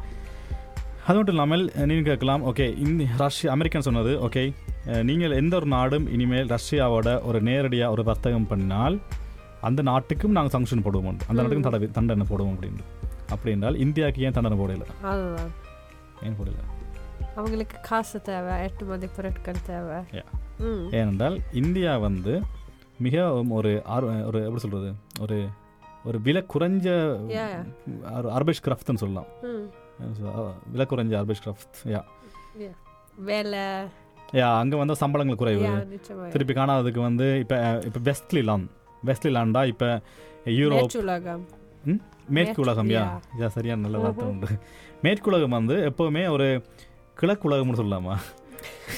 அது 1.05 1.17
மட்டும் 1.17 1.35
இல்லாமல் 1.35 1.63
நீங்கள் 1.83 2.09
கேட்கலாம் 2.09 2.43
ஓகே 2.51 2.67
இந்த 2.83 3.07
ரஷ்யா 3.19 3.49
அமெரிக்கன் 3.55 3.87
சொன்னது 3.87 4.13
ஓகே 4.27 4.43
நீங்கள் 5.09 5.37
எந்த 5.39 5.55
ஒரு 5.59 5.69
நாடும் 5.73 6.07
இனிமேல் 6.15 6.51
ரஷ்யாவோட 6.53 7.09
ஒரு 7.25 7.41
நேரடியாக 7.49 7.95
ஒரு 7.95 8.05
வர்த்தகம் 8.09 8.49
பண்ணால் 8.51 8.97
அந்த 9.63 9.83
நாட்டுக்கும் 9.89 10.37
நாங்கள் 10.37 10.55
சங்ஷன் 10.55 10.85
போடுவோம் 10.87 11.19
அந்த 11.23 11.39
நாட்டுக்கும் 11.39 11.69
தடவை 11.69 11.89
தண்டனை 11.93 12.27
போடுவோம் 12.29 12.55
அப்படின்னு 12.55 12.85
அப்படி 13.33 13.51
என்றால் 13.55 13.79
இந்தியாவுக்கு 13.85 14.23
ஏன் 14.23 14.37
தண்டனை 14.37 14.59
போடல? 14.59 14.87
ஏன் 16.23 16.37
போடல? 16.39 16.61
அவங்களுக்கு 17.37 17.77
காசு 17.89 18.19
தேவை 18.23 18.53
ஏற்றுமதி 18.63 19.07
பொருட்கள் 19.17 19.65
தேவை. 19.67 19.99
ஏனென்றால் 20.99 21.37
இந்தியா 21.53 21.93
வந்து 22.07 22.35
மிக 22.99 23.23
ஒரு 23.59 23.71
ஒரு 24.29 24.39
எப்படி 24.45 24.63
சொல்கிறது 24.65 24.91
ஒரு 25.21 25.39
ஒரு 26.05 26.19
விலை 26.21 26.43
குறைஞ்ச. 26.55 26.87
அர்பேஷ் 28.37 28.65
கிராஃப்ட்னு 28.67 29.03
சொல்லலாம். 29.03 29.29
விலை 30.73 30.87
குறைஞ்ச 30.91 31.13
அர்பேஷ் 31.21 31.45
கிராஃப்ட் 31.47 31.81
யா. 31.95 32.03
வேலை. 33.31 33.65
யா 34.33 34.47
அங்கே 34.61 34.77
வந்து 34.77 34.95
சம்பளங்கள் 35.03 35.41
குறைவு. 35.43 35.67
திருப்பி 36.33 36.55
காணாததுக்கு 36.55 37.01
வந்து 37.09 37.27
இப்போ 37.43 37.59
இப்போ 37.89 38.01
வெஸ்ட்லி 38.11 38.43
லான் 38.51 38.67
வெஸ்ட்லி 39.07 39.31
லாண்டா 39.37 39.63
இப்போ 39.73 39.89
யூரோப். 40.61 40.93
மேற்கு 42.29 42.63
உலகம் 42.63 42.89
யா 42.89 43.21
சரியான 43.47 43.81
நல்ல 43.81 43.99
வார்த்தை 43.99 44.29
உண்டு. 44.29 44.47
மேற்கு 45.03 45.31
உலகம் 45.31 45.51
வந்து 45.51 45.75
எப்போவுமே 45.75 46.29
ஒரு 46.29 46.65
கிழக்கு 47.15 47.51
உலகம்னு 47.51 47.79
சொல்லலாமா? 47.79 48.17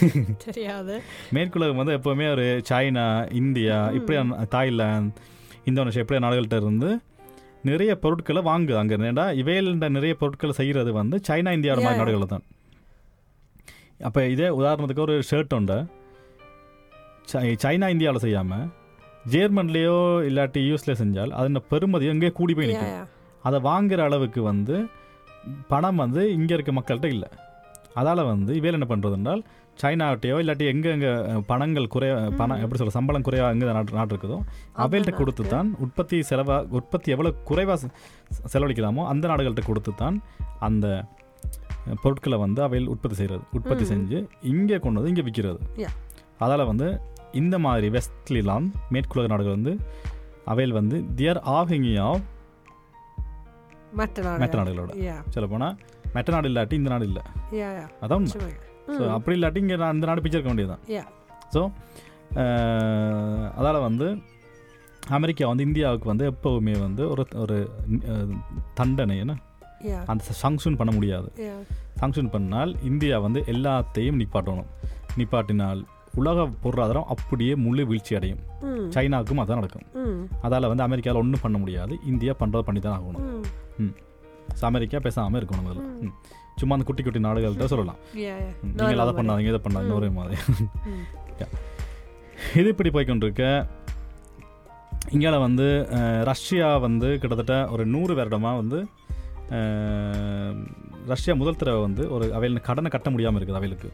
தெரியாது. 0.45 1.02
மேற்கு 1.30 1.59
உலகம் 1.59 1.76
வந்து 1.76 1.99
எப்போவுமே 1.99 2.30
ஒரு 2.30 2.62
சைனா 2.68 3.33
இந்தியா 3.33 3.90
இப்படி 3.90 4.18
தாய்லாந்து 4.49 5.21
இந்தோனேஷியா 5.64 5.99
இப்படியே 5.99 6.28
நாடுகள்கிட்ட 6.28 6.56
இருந்து 6.56 6.99
நிறைய 7.62 7.99
பொருட்களை 7.99 8.42
வாங்குது 8.42 8.76
அங்கே 8.76 8.97
ஏன்னா 8.97 9.35
இவையில்ட 9.35 9.88
நிறைய 9.88 10.14
பொருட்களை 10.14 10.54
செய்கிறது 10.54 10.92
வந்து 10.92 11.21
சைனா 11.28 11.52
இந்தியாவோட 11.52 11.83
மாதிரி. 11.83 11.97
நாடுகளில் 11.97 12.26
தான். 12.26 12.42
அப்போ 14.00 14.26
இதே 14.26 14.49
உதாரணத்துக்கு 14.49 15.00
ஒரு 15.00 15.23
ஷர்ட் 15.30 15.54
உண்டு. 15.54 15.87
சை- 17.33 17.56
சைனா 17.62 17.88
இந்தியாவில் 17.88 18.21
செய்யாமல் 18.21 18.68
ஜெர்மன்லேயோ 19.33 19.97
இல்லாட்டி 20.28 20.61
யூஎஸ்ல 20.68 20.95
செஞ்சால் 21.02 21.33
அதன் 21.38 21.66
பெருமதி 21.73 22.06
எங்கே 22.12 22.30
கூடி 22.38 22.52
போய் 22.56 22.71
நிற்கும். 22.71 22.95
அதை 23.49 23.59
வாங்குற 23.68 24.00
அளவுக்கு 24.09 24.40
வந்து 24.52 24.76
பணம் 25.73 26.00
வந்து 26.04 26.23
இங்கே 26.37 26.54
இருக்க 26.56 26.73
மக்கள்கிட்ட 26.78 27.09
இல்லை 27.16 27.28
அதால் 28.00 28.28
வந்து 28.30 28.52
இவையில் 28.59 28.76
என்ன 28.78 28.88
பண்ணுறது 28.90 29.16
என்றால் 29.18 29.42
சைனாட்டையோ 29.83 30.37
இல்லாட்டி 30.42 30.64
எங்கே 30.73 30.90
எங்கே 30.97 31.11
பணங்கள் 31.50 31.87
குறைய 31.95 32.12
பணம் 32.40 32.61
எப்படி 32.62 32.78
சொல்ல 32.80 32.95
சம்பளம் 32.97 33.26
குறைவா 33.26 33.49
எங்கே 33.54 33.66
நாட்டு 33.76 33.99
நாட்டு 33.99 34.14
இருக்குதோ 34.14 34.38
அவைகள்ட்ட 34.85 35.12
கொடுத்து 35.21 35.45
தான் 35.54 35.68
உற்பத்தி 35.85 36.18
செலவா 36.30 36.56
உற்பத்தி 36.78 37.09
எவ்வளோ 37.14 37.33
குறைவாக 37.50 37.90
செலவழிக்கலாமோ 38.52 39.04
அந்த 39.12 39.25
நாடுகள்கிட்ட 39.33 39.64
கொடுத்து 39.71 39.92
தான் 40.02 40.16
அந்த 40.68 40.87
பொருட்களை 42.02 42.38
வந்து 42.45 42.61
அவையில் 42.66 42.88
உற்பத்தி 42.92 43.16
செய்கிறது 43.21 43.45
உற்பத்தி. 43.56 43.85
செஞ்சு 43.92 44.18
இங்கே 44.52 44.78
கொண்டு 44.85 44.99
வந்து 45.00 45.12
இங்கே 45.12 45.25
விற்கிறது. 45.28 45.61
அதால் 46.45 46.68
வந்து 46.71 46.88
இந்த 47.43 47.57
மாதிரி 47.59 47.88
வெஸ்ட்லிலாம் 47.97 48.66
மேற்குலக 48.93 49.28
நாடுகள் 49.33 49.57
வந்து 49.59 49.73
அவையில் 50.45 50.78
வந்து 50.78 50.97
தியர் 51.16 51.40
ஆஃபிங் 51.57 51.88
ஆஃப் 52.09 52.25
மற்ற 54.00 54.23
மற்ற 54.43 54.55
நாடு 54.59 54.71
நாடுகளோட. 54.71 54.93
சொல்ல 55.28 55.47
போனால் 55.50 55.76
மெட்ட 56.14 56.31
நாடு 56.31 56.49
இல்லாட்டி 56.49 56.73
இந்த 56.73 56.90
நாடு 56.90 57.07
இல்லை. 57.07 57.23
அதான். 58.05 58.26
ஸோ. 58.88 59.02
அப்படி 59.16 59.35
இல்லாட்டி 59.38 59.57
இங்கே 59.57 59.76
நான் 59.76 59.95
இந்த 59.95 60.07
நாடு 60.07 60.23
பிச்சை 60.25 60.37
இருக்க 60.38 60.52
வேண்டியதுதான். 60.52 60.85
ஸோ 61.55 61.61
அதால் 63.59 63.81
வந்து 63.81 64.07
அமெரிக்கா 65.09 65.49
வந்து 65.49 65.64
இந்தியாவுக்கு 65.64 66.07
வந்து 66.12 66.25
எப்போவுமே 66.33 66.75
வந்து 66.81 67.02
ஒரு 67.11 67.25
ஒரு 67.35 67.57
தண்டனை 68.75 69.16
என்ன? 69.19 69.35
அந்த 70.07 70.25
சங்ஷன் 70.43 70.76
பண்ண 70.76 70.93
முடியாது. 70.95 71.28
சங்ஷன் 72.00 72.33
பண்ணால் 72.33 72.73
இந்தியா 72.83 73.19
வந்து 73.19 73.40
எல்லாத்தையும் 73.55 74.19
நிப்பாட்டணும். 74.21 74.71
நிப்பாட்டினால் 75.19 75.83
உலக 76.17 76.49
பொருளாதாரம் 76.65 77.07
அப்படியே 77.15 77.55
முழு 77.65 77.87
வீழ்ச்சி 77.87 78.19
அடையும். 78.19 78.39
சைனாவுக்கும் 78.95 79.43
அதான் 79.43 79.61
நடக்கும். 79.61 79.83
அதால் 80.47 80.69
வந்து 80.69 80.83
அமெரிக்காவில் 80.83 81.23
ஒன்றும் 81.23 81.41
பண்ண 81.45 81.59
முடியாது. 81.59 81.99
இந்தியா 82.05 82.35
பண்ணுறது 82.41 82.61
பண்ணி 82.61 82.81
தான் 82.81 82.99
ஆகணும். 82.99 83.45
ம். 83.79 83.93
அமெரிக்கா 84.71 84.99
பேசாமல் 84.99 85.41
இருக்கணும் 85.41 86.07
ம். 86.07 86.13
சும்மா 86.61 86.77
அந்த 86.77 86.87
குட்டி 86.87 87.03
குட்டி 87.03 87.21
நாடுகள்கிட்ட 87.21 87.65
சொல்லலாம். 87.65 87.97
நீங்கள் 88.81 88.99
அதை 88.99 89.15
பண்ணாதீங்க 89.15 89.55
இதை 89.55 89.61
பண்ணாதீங்க 89.65 89.95
ஒரே 89.95 90.09
மாதிரி. 90.09 90.37
இது 92.61 92.69
இப்படி 92.69 92.91
போய்க்கொண்டிருக்க. 92.91 93.67
இங்கால 95.15 95.41
வந்து 95.41 95.87
ரஷ்யா 96.23 96.77
வந்து 96.77 97.19
கிட்டத்தட்ட 97.19 97.69
ஒரு 97.71 97.87
நூறு 97.87 98.15
வருடமாக 98.15 98.57
வந்து 98.57 98.87
ரஷ்யா 101.07 101.35
முதல் 101.35 101.57
தடவை 101.57 101.81
வந்து 101.81 102.11
ஒரு 102.11 102.35
அவையில் 102.35 102.61
கடனை 102.61 102.91
கட்ட 102.91 103.11
முடியாமல் 103.11 103.39
இருக்குது 103.39 103.57
அவைகளுக்கு 103.57 103.91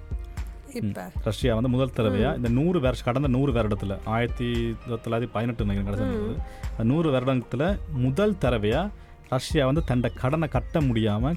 இப்ப. 0.75 1.11
ரஷ்யா 1.25 1.55
வந்து 1.55 1.69
முதல் 1.69 1.91
தடவையாக 1.91 2.37
இந்த 2.37 2.49
நூறு 2.49 2.81
வருஷம் 2.81 3.05
கடந்த 3.05 3.29
நூறு 3.29 3.53
வருடத்தில் 3.53 3.99
ஆயிரத்தி 4.05 4.77
தொள்ளாயிரத்தி 4.89 5.29
பதினெட்டு 5.33 5.65
நினைக்கிறேன் 5.65 6.37
நூறு 6.79 7.11
வருடத்தில் 7.11 7.79
முதல் 7.93 8.39
தடவையாக 8.39 8.91
ரஷ்யா 9.29 9.65
வந்து 9.65 9.85
தன்னை 9.85 10.11
கடனை 10.15 10.49
கட்ட 10.49 10.81
முடியாமல் 10.81 11.37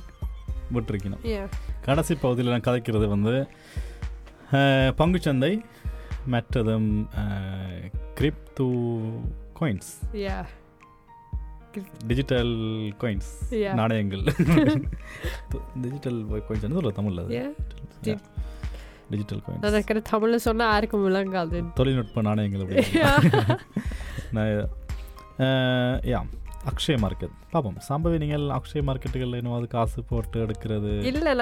விட்டுருக்கணும். 0.73 1.49
கடைசி 1.81 2.15
பகுதியில் 2.15 2.51
நான் 2.51 2.67
கதைக்கிறது 2.67 3.07
வந்து 3.07 3.47
பங்குச்சந்தை 4.97 5.61
மற்றதும் 6.31 7.07
crypto 8.19 8.69
coins 9.59 9.91
yeah. 10.13 10.45
Digital 12.05 12.53
coins. 13.01 13.73
நாணயங்கள். 13.73 14.23
டிஜிட்டல் 15.81 16.25
காயின்ஸ் 16.25 16.91
தமிழில் 16.91 17.55
டிஜிட்டல் 19.09 19.41
காயின்ஸ் 19.41 19.63
நான் 19.63 19.71
நினைக்கிற 19.71 20.01
தமிழ்ல 20.11 20.37
சொன்னா 20.45 20.65
யாருக்கும் 20.71 21.05
விளங்காது. 21.07 21.59
தொழில்நுட்ப 21.73 22.21
நாணயங்கள் 22.21 22.63
அப்படி 22.63 22.83
யா 26.11 26.19
அக்ஷய 26.69 26.97
மார்க்கெட் 27.01 27.33
பார்ப்போம் 27.51 27.77
சாம்பவி 27.87 28.17
நீங்கள் 28.17 28.45
அக்ஷய 28.55 28.81
மார்க்கெட்டுகளில் 28.87 29.39
இன்னும் 29.39 29.67
காசு 29.67 30.03
போட்டு 30.03 30.37
எடுக்கிறது? 30.45 30.91
இல்ல 31.03 31.33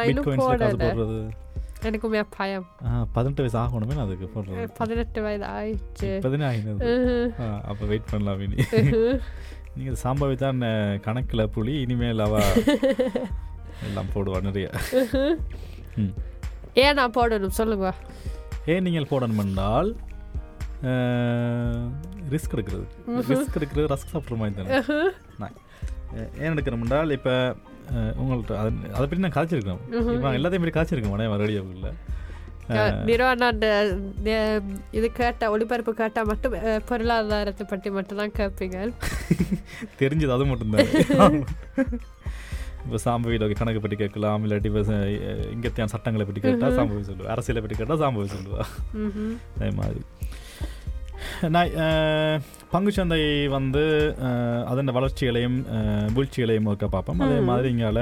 காசு 0.60 0.77
போடுறது? 0.84 1.20
எனக்கு 1.84 2.08
உண்மையா 2.08 2.25
பயம். 2.38 2.65
பதினெட்டு 3.13 3.43
வயசு 3.43 3.58
ஆகணுமே 3.62 3.96
அதுக்கு 4.03 4.27
போடுறது. 4.36 4.65
பதினெட்டு 4.77 5.22
வயது 5.22 5.46
ஆயிடுச்சு. 5.55 6.10
ம்ஹும். 6.89 7.32
அப்போ 7.70 7.84
வெயிட் 7.86 8.10
பண்ணலாம் 8.12 8.43
இனி. 8.46 8.58
நீங்கள் 9.77 10.00
சாம்பவி 10.03 10.36
தான் 10.36 10.62
கணக்குல 11.08 11.46
புலி 11.48 11.74
இனிமேல் 11.82 12.20
அவ 12.20 12.36
எல்லாம் 13.88 14.12
போடுவா 14.13 14.39
நிறைய. 14.41 14.67
ம். 15.98 16.13
ஏன் 16.82 16.98
நான் 17.00 17.15
போடணும்? 17.18 17.58
சொல்லுங்க. 17.60 17.88
ஏன் 18.74 18.86
நீங்கள் 18.86 19.10
போடணும் 19.12 19.42
என்றால் 19.44 19.89
ரிஸ்க் 22.34 22.56
எடுக்கிறது. 22.56 22.86
ரிஸ்க் 23.32 23.58
எடுக்கிறது 23.60 23.92
ரஸ்க் 23.94 24.13
சாப்பிட்ற 24.13 24.38
மாதிரி 24.39 24.56
தானே. 24.60 24.80
நான் 25.42 25.58
ஏன் 26.44 26.53
எடுக்கிறோம் 26.53 26.84
என்றால் 26.86 27.15
இப்போ 27.18 27.34
உங்கள்கிட்ட 28.22 28.58
அது 28.62 28.72
அதை 28.96 29.06
பற்றி 29.06 29.24
நான் 29.25 29.38
கதைச்சிருக்கேன் 29.38 29.82
இப்போ 29.92 30.25
நான் 30.25 30.39
எல்லாத்தையும் 30.39 30.65
பற்றி 30.65 30.75
கதைச்சிருக்கேன் 30.77 31.15
உடனே 31.15 31.38
ரேடியோவில் 31.44 31.94
நிறுவனம் 33.08 33.63
இது 34.98 35.08
கேட்டா 35.22 35.46
ஒளிபரப்பு 35.53 35.94
கேட்டா 36.01 36.22
மட்டும் 36.30 36.53
பொருளாதாரத்தை 36.89 37.65
பற்றி 37.72 37.89
மட்டும் 37.98 38.22
தான் 38.22 38.36
கேட்பீங்க. 38.39 38.77
தெரிஞ்சது 40.01 40.36
அது 40.36 40.46
மட்டும்தான். 40.51 40.89
இப்போ 42.86 42.98
சாம்பவியில் 43.06 43.58
கணக்கு 43.60 43.82
பற்றி 43.84 43.98
கேட்கலாம் 44.02 44.46
இல்லாட்டி 44.46 44.70
இப்போ 44.70 44.82
இங்கத்தியான 45.56 45.94
சட்டங்களை 45.96 46.25
பற்றி 46.30 46.42
கேட்டால் 46.46 46.78
சாம்பவி 46.78 47.04
சொல்லுவா. 47.10 47.32
அரசியலை 47.36 47.62
பற்றி 47.66 47.78
கேட்டால் 47.82 48.04
சாம்பவி 48.04 48.30
சொல்லுவா. 48.36 48.63
அதே 49.58 49.70
மாதிரி. 49.80 50.02
நான் 51.54 51.72
பங்குச்சந்தை 52.74 53.22
வந்து 53.56 53.84
அதன் 54.72 54.96
வளர்ச்சிகளையும் 54.98 55.60
வீழ்ச்சிகளையும் 56.16 56.68
ஒருக்கா 56.72 56.88
பார்ப்போம். 56.96 57.24
அதே. 57.28 57.38
மாதிரி 57.52 57.68
இங்கால 57.75 58.00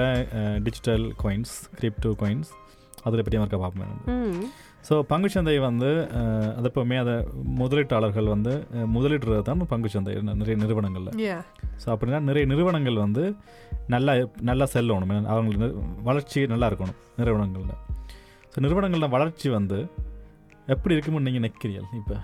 டிஜிட்டல் 0.68 1.06
காயின்ஸ் 1.24 1.54
கிரிப்டோ 1.82 2.12
காயின்ஸ் 2.24 2.52
அதில் 3.04 3.24
பற்றி 3.26 3.38
ஒருக்கா 3.38 3.60
பார்ப்போம் 3.64 4.02
ம். 4.16 4.44
ஸோ 4.88 4.94
பங்குச்சந்தை 5.10 5.56
வந்து 5.60 5.90
அது 6.58 6.68
எப்போவுமே 6.70 6.98
அதை 6.98 7.16
முதலீட்டாளர்கள் 7.60 8.26
வந்து 8.26 8.54
முதலீடுறது 8.96 9.42
தான் 9.42 9.62
பங்குச்சந்தை 9.72 10.14
நிறைய 10.42 10.56
நிறுவனங்களில். 10.56 11.12
ஸோ 11.84 11.88
அப்படின்னா 11.94 12.20
நிறைய 12.20 12.46
நிறுவனங்கள் 12.46 12.98
வந்து 13.06 13.24
நல்லா 13.88 14.14
நல்லா 14.42 14.66
செல்லணும். 14.74 15.28
அவங்களுக்கு 15.34 15.68
வளர்ச்சி 16.04 16.42
நல்லா 16.48 16.70
இருக்கணும் 16.72 16.98
நிறுவனங்களில். 17.20 17.76
ஸோ 18.54 18.60
நிறுவனங்களில் 18.60 19.14
வளர்ச்சி 19.16 19.50
வந்து 19.50 19.80
எப்படி 20.68 20.96
இருக்கும்னு 20.96 21.28
நீங்கள் 21.28 21.46
நிற்கிறீர்கள் 21.48 22.00
இப்போ 22.02 22.18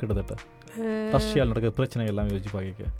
கிட்டத்தட்ட? 0.00 0.34
ரஷ்யாவில் 1.14 1.50
நடக்கிற 1.52 1.72
பிரச்சனை 1.72 2.06
எல்லாம் 2.06 2.28
யோசிச்சு 2.32 2.50
பார்க்க 2.56 2.90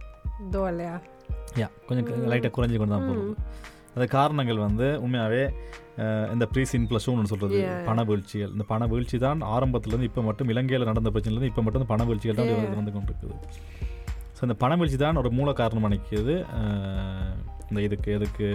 யா 1.61 1.69
கொஞ்சம் 1.89 2.07
லைட்டாக 2.33 2.53
குறைஞ்சி 2.57 2.79
கொண்டு 2.79 2.95
தான். 2.95 3.07
போகுது. 3.09 3.35
அது 3.97 4.07
காரணங்கள் 4.09 4.59
வந்து 4.59 4.87
உண்மையாகவே 5.05 5.43
இந்த 6.33 6.47
ப்ரீஸ் 6.51 6.73
இன்ஃப்ளஷன் 6.77 7.31
சொல்கிறது 7.31 7.57
Yeah. 7.59 7.79
பண 7.87 8.03
வீழ்ச்சிகள் 8.05 8.53
இந்த 8.53 8.65
பண 8.69 8.87
வீழ்ச்சி 8.91 9.19
தான் 9.21 9.41
ஆரம்பத்துலேருந்து 9.53 10.09
இப்போ 10.09 10.23
மட்டும் 10.25 10.51
இலங்கையில் 10.51 10.85
நடந்த 10.85 11.11
பிரச்சனைலேருந்து 11.11 11.51
இப்போ 11.51 11.63
மட்டும் 11.65 11.91
பண 11.91 12.05
வீழ்ச்சிகள் 12.05 12.39
தான் 12.41 12.51
Yeah. 12.51 12.77
வந்து 12.77 12.95
கொண்டிருக்குது 12.95 13.37
ஸோ 14.37 14.43
இந்த 14.43 14.57
பண 14.59 14.73
வீழ்ச்சி 14.77 14.99
தான் 14.99 15.17
ஒரு 15.17 15.31
மூல 15.37 15.53
காரணம் 15.55 15.87
அஹ், 16.59 17.33
இந்த 17.65 17.81
இதுக்கு 17.87 18.11
எதுக்கு 18.13 18.49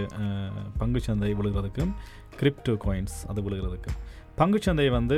பங்குச்சந்தை 0.78 1.30
விழுகிறதுக்கும் 1.38 1.92
கிரிப்டோ 2.38 2.74
காயின்ஸ் 2.84 3.16
அது 3.28 3.42
விழுகிறதுக்கும் 3.42 3.98
பங்குச்சந்தை 4.38 4.86
வந்து 4.92 5.16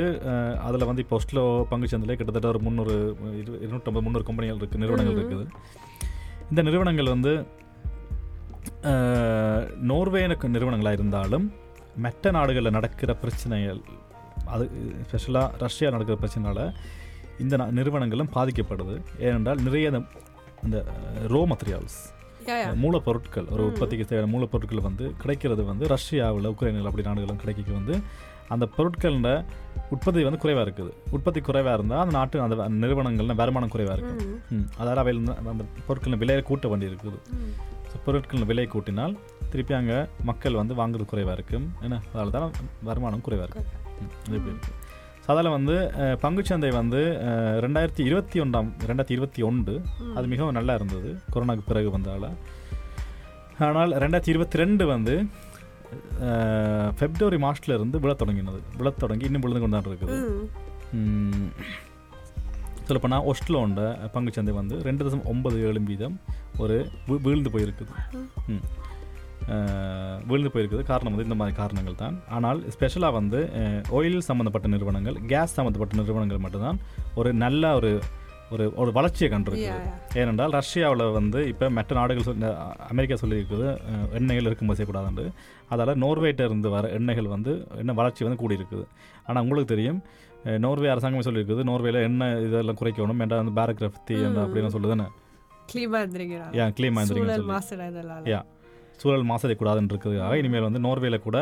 அதில் 0.65 0.85
வந்து 0.85 1.03
இப்போ 1.03 1.15
ஒஸ்லோ 1.19 1.43
பங்குச்சந்தையிலே 1.71 2.17
கிட்டத்தட்ட 2.17 2.49
ஒரு 2.49 2.59
முந்நூறு 2.59 2.95
இரு- 3.39 3.59
இருநூற்றம்பது 3.63 4.03
முந்நூறு 4.03 4.25
கம்பெனிகள் 4.25 4.59
இருக்குது 4.59 4.81
நிறுவனங்கள். 4.83 5.17
இருக்குது 5.17 5.45
இந்த 6.51 6.61
நிறுவனங்கள் 6.63 7.09
வந்து 7.09 7.31
அஹ், 8.89 9.63
நோர்வே 9.85 10.21
நிறுவனங்களாக 10.53 10.93
இருந்தாலும் 10.93 11.47
மற்ற 11.97 12.31
நாடுகளில் 12.31 12.71
நடக்கிற 12.71 13.13
பிரச்சனைகள் 13.15 13.81
அது 14.45 14.65
ஸ்பெஷலாக 15.07 15.51
ரஷ்யா 15.57 15.89
நடக்கிற 15.89 16.19
பிரச்சனையால் 16.19 16.73
இந்த 17.39 17.57
நா- 17.57 17.69
நிறுவனங்களும் 17.69 18.29
பாதிக்கப்படுது 18.35 19.01
ஏனென்றால் 19.19 19.57
நிறைய 19.61 19.87
அந்த 19.87 20.01
அந்த 20.63 20.85
ரோ 21.27 21.47
மெட்டீரியல்ஸ். 21.47 21.97
மூலப்பொருட்கள் 22.75 23.47
ஒரு. 23.49 23.65
உற்பத்திக்கு 23.65 24.05
தேவையான 24.05 24.37
மூலப்பொருட்கள் 24.37 24.81
வந்து 24.81 25.13
கிடைக்கிறது 25.17 25.63
வந்து 25.63 25.87
ரஷ்யாவில் 25.87 26.49
உக்ரைனில் 26.49 26.85
அப்படி 26.85 27.07
நாடுகளும் 27.07 27.35
கிடைக்க 27.35 27.71
வந்து 27.71 27.99
அந்த 28.47 28.67
பொருட்களோட 28.77 29.45
உற்பத்தி 29.89 30.23
வந்து 30.23 30.39
குறைவாக 30.39 30.69
இருக்குது 30.69 30.91
உற்பத்தி 31.09 31.41
குறைவாக 31.41 31.75
இருந்தால் 31.75 31.99
அந்த 31.99 32.17
நாட்டு 32.17 32.41
அந்த 32.41 32.87
நிறுவனங்கள்ல 32.87 33.35
வருமானம் 33.35 33.69
குறைவாக 33.69 33.97
இருக்கும். 33.97 34.41
ம் 34.49 34.67
அதால் 34.77 34.97
அவையில் 34.97 35.27
அந்த 35.47 35.63
பொருட்களின் 35.87 36.17
விலையை 36.17 36.43
கூட்ட 36.43 36.67
வேண்டி 36.67 36.85
இருக்குது 36.85 37.17
பொருட்களின் 38.05 38.45
விலையை 38.45 38.69
கூட்டினால் 38.69 39.13
திருப்பி 39.49 39.73
அங்கே 39.73 39.97
மக்கள் 40.23 40.53
வந்து 40.53 40.73
வாங்குறது 40.75 41.05
குறைவாக 41.05 41.33
இருக்கும். 41.33 41.65
ஏன்னா 41.81 41.97
அதனால 42.07 42.29
தான் 42.29 42.53
வருமானம் 42.83 43.21
குறைவாக 43.21 43.47
இருக்கும். 43.47 43.67
இப்படி 44.27 44.53
ஸோ 45.23 45.31
அதில் 45.33 45.49
வந்து 45.49 45.75
பங்குச்சந்தை 46.21 46.69
வந்து 46.73 46.99
ரெண்டாயிரத்தி 47.59 48.03
இருபத்தி 48.05 48.39
ஒன்றாம் 48.39 48.69
ரெண்டாயிரத்தி 48.81 49.11
இருபத்தி 49.11 49.41
ஒன்று 49.43 49.73
அது 50.15 50.27
மிகவும் 50.27 50.53
நல்லா 50.53 50.73
இருந்தது. 50.73 51.09
கொரோனாக்கு 51.33 51.63
பிறகு 51.67 51.89
வந்தால. 51.91 52.25
ஆனால் 53.59 53.93
ரெண்டாயிரத்தி 53.99 54.29
இருபத்தி 54.29 54.57
ரெண்டு 54.57 54.85
வந்து 54.85 55.15
அஹ், 56.27 56.89
பிப்ரவரி 56.99 57.37
மாதத்துல 57.37 57.73
இருந்து 57.73 57.97
விழத் 57.99 58.21
தொடங்கினது. 58.21 58.59
விழத் 58.77 58.97
தொடங்கி 58.97 59.25
இன்னும் 59.25 59.41
விழுந்து 59.41 59.61
கொண்டு 59.61 59.77
தான் 59.77 59.91
இருக்குது. 59.91 60.15
சொல்லப்போனால் 62.89 63.25
ஒஸ்ட்லோண்ட 63.31 63.83
பங்குச்சந்தை 64.15 64.53
வந்து 64.59 64.75
ரெண்டு 64.89 65.05
தசம் 65.05 65.23
ஒன்பது 65.33 65.57
ஏழு 65.69 65.81
வீதம் 65.89 66.17
ஒரு 66.63 66.77
வீழ்ந்து 67.25 67.51
போயிருக்குது. 67.55 67.93
வீழ்ந்து 70.29 70.51
போயிருக்குது. 70.53 70.83
காரணம் 70.91 71.13
வந்து 71.13 71.27
இந்த 71.29 71.39
மாதிரி 71.41 71.55
காரணங்கள் 71.61 72.01
தான். 72.03 72.15
ஆனால் 72.37 72.61
ஸ்பெஷலாக 72.75 73.13
வந்து 73.19 73.41
ஆயில் 73.99 74.27
சம்மந்தப்பட்ட 74.29 74.69
நிறுவனங்கள் 74.75 75.17
கேஸ் 75.33 75.57
சம்மந்தப்பட்ட 75.57 75.99
நிறுவனங்கள் 76.01 76.45
மட்டும்தான் 76.45 76.79
ஒரு 77.21 77.31
நல்ல 77.43 77.73
ஒரு 77.81 77.91
ஒரு 78.55 78.65
ஒரு 78.81 78.89
வளர்ச்சியை 78.95 79.27
கண்டிருக்கு 79.31 79.63
Yeah, 79.69 79.79
ஏனென்றால் 80.19 80.53
ரஷ்யாவில் 80.57 81.03
வந்து 81.17 81.39
இப்போ 81.51 81.65
மற்ற 81.77 81.95
நாடுகள் 81.97 82.27
சொல்லி 82.27 82.49
அமெரிக்கா 82.91 83.15
சொல்லியிருக்குது 83.21 83.65
எண்ணெய்கள் 84.19 84.47
இருக்கும்போது 84.49 84.77
செய்யக்கூடாதுன்னு 84.77 85.25
அதால் 85.73 85.99
நோர்வேட்ட 86.03 86.47
இருந்து 86.49 86.69
வர 86.75 86.91
எண்ணெய்கள் 86.97 87.33
வந்து 87.33 87.53
எண்ணெய் 87.81 87.97
வளர்ச்சி 87.99 88.25
வந்து 88.27 88.39
கூடியிருக்குது. 88.43 88.85
ஆனால் 89.27 89.43
உங்களுக்கு 89.45 89.73
தெரியும் 89.73 89.99
நோர்வே 90.59 90.87
அரசாங்கமே 90.87 91.19
சொல்லியிருக்குது. 91.19 91.63
நோர்வேல 91.63 92.01
எண்ணெய் 92.03 92.43
இதெல்லாம் 92.43 92.75
குறைக்கணும் 92.75 93.21
என்ற 93.21 93.39
அந்த 93.39 93.53
பேரகிராஃப்தி 93.57 94.15
என்ற 94.21 94.45
அப்படின்னு 94.45 94.73
சொல்லுதுன்னு. 94.75 95.07
கிளீமா 95.69 95.99
ஏன் 96.55 96.73
க்ளீம் 96.73 96.99
Yeah. 98.27 98.43
சூழல் 98.95 99.23
மாசதை 99.23 99.53
கூடாதுன்னு 99.53 99.89
இருக்கிறதுக்காக 99.89 100.35
இனிமேல் 100.35 100.61
வந்து 100.61 100.79
நோர்வேல 100.79 101.19
கூட 101.19 101.37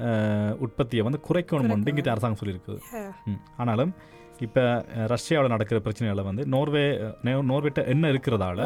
அஹ், 0.00 0.54
உற்பத்தியை 0.58 1.04
வந்து 1.04 1.20
குறைக்கணும். 1.28 1.70
இங்கிட்ட 1.90 2.08
அரசாங்கம் 2.08 2.40
சொல்லியிருக்குது. 2.40 2.80
ஆனாலும் 3.56 3.92
இப்போ 4.38 4.62
ரஷ்யாவில் 5.06 5.50
நடக்கிற 5.50 5.80
பிரச்சனைகளை 5.80 6.24
வந்து 6.24 6.46
நோர்வே 6.46 6.84
நோர்வேட்ட 7.44 7.86
என்ன 7.86 8.10
இருக்கிறதால. 8.10 8.60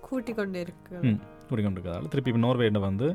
கூட்டிக் 0.00 0.36
கொண்டு 0.36 0.60
இருக்கு. 0.60 0.94
ம் 1.02 1.18
கூடிக்கொண்டிருக்கிறதால 1.48 2.08
திருப்பி 2.08 2.30
இப்போ 2.30 2.42
நோர்வேண்ட 2.46 2.78
வந்து 2.80 3.06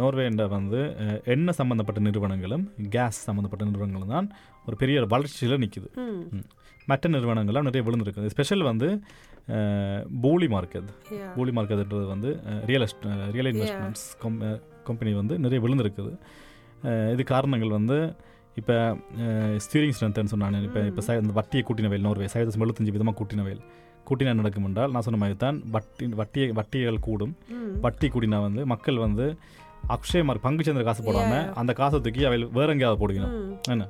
நோர்வேண்ட 0.00 0.44
வந்து 0.56 0.80
எண்ணெய் 1.32 1.56
சம்மந்தப்பட்ட 1.58 2.00
நிறுவனங்களும் 2.06 2.64
கேஸ் 2.94 3.18
சம்மந்தப்பட்ட 3.28 3.64
நிறுவனங்களும் 3.70 4.14
தான் 4.14 4.28
ஒரு 4.66 4.76
பெரிய 4.82 5.04
வளர்ச்சியில் 5.14 5.60
நிற்குது. 5.64 5.88
மற்ற 6.90 7.10
நிறுவனங்கள்லாம் 7.16 7.68
நிறைய 7.68 7.82
விழுந்திருக்குது 7.86 8.30
ஸ்பெஷல் 8.34 8.64
வந்து 8.70 8.88
பூலி 10.24 10.48
மார்க்கெட். 10.54 10.90
பூலி 11.36 11.52
மார்க்கெட்ன்றது 11.58 12.06
வந்து 12.14 12.30
ரியல் 12.70 12.84
எஸ்ட் 12.86 13.06
ரியல் 13.36 13.50
இன்வெஸ்ட்மெண்ட்ஸ் 13.52 14.06
கம்பெனி 14.88 15.12
வந்து 15.20 15.36
நிறைய 15.44 15.60
விழுந்திருக்குது. 15.66 16.12
இது 17.14 17.22
காரணங்கள் 17.34 17.76
வந்து 17.78 17.98
இப்போ 18.60 18.76
ஸ்டீரிங் 19.64 19.94
ஸ்ட்ரென்த்னு 19.96 20.32
சொன்னாங்க 20.34 20.60
இப்போ 20.68 20.80
இப்போ 20.90 21.02
சை 21.06 21.14
இந்த 21.24 21.34
வட்டியை 21.38 21.62
கூட்டினவையில் 21.68 22.06
நோர்வே 22.06 22.28
சைவதம் 22.32 22.64
எழுபத்தஞ்சு 22.66 22.94
விதமாக 22.96 23.16
கூட்டினவையில் 23.20 23.62
கூட்டினா 24.10 24.34
நடக்கும் 24.42 24.68
என்றால் 24.68 24.92
நான் 24.94 25.06
சொன்ன 25.06 25.20
மாதிரி 25.22 25.38
தான் 25.46 25.58
வட்டி 25.74 26.06
வட்டியை 26.20 26.46
வட்டிகள் 26.60 27.04
கூடும். 27.08 27.34
வட்டி 27.86 28.08
கூடினா 28.14 28.40
வந்து 28.48 28.62
மக்கள் 28.74 29.02
வந்து 29.06 29.26
அக்ஷய 29.96 30.22
மாதிரி 30.28 30.42
பங்கு 30.46 30.64
சந்திர 30.68 30.84
காசு 30.88 31.02
போடாமல். 31.08 31.46
அந்த 31.60 31.72
காசை 31.80 31.98
தூக்கி 32.06 32.24
அவையில் 32.28 32.48
வேற 32.56 32.68
எங்கேயாவது 32.74 33.00
போடுக்கணும். 33.02 33.36
என்ன? 33.74 33.84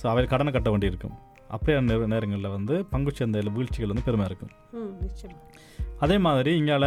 ஸோ 0.00 0.04
அவையில் 0.12 0.32
கடனை 0.32 0.52
கட்ட 0.56 0.70
வேண்டி 0.72 0.90
இருக்கும் 0.92 1.14
அப்படியே 1.54 1.76
நேர 1.90 2.06
நேரங்களில் 2.12 2.54
வந்து 2.56 2.74
பங்கு 2.92 3.12
சந்தையில் 3.18 3.54
வீழ்ச்சிகள் 3.56 3.92
வந்து 3.92 4.06
பெருமையாக 4.08 4.30
இருக்கும். 4.30 4.52
அதே 6.04 6.16
மாதிரி 6.26 6.52
இங்கால 6.60 6.86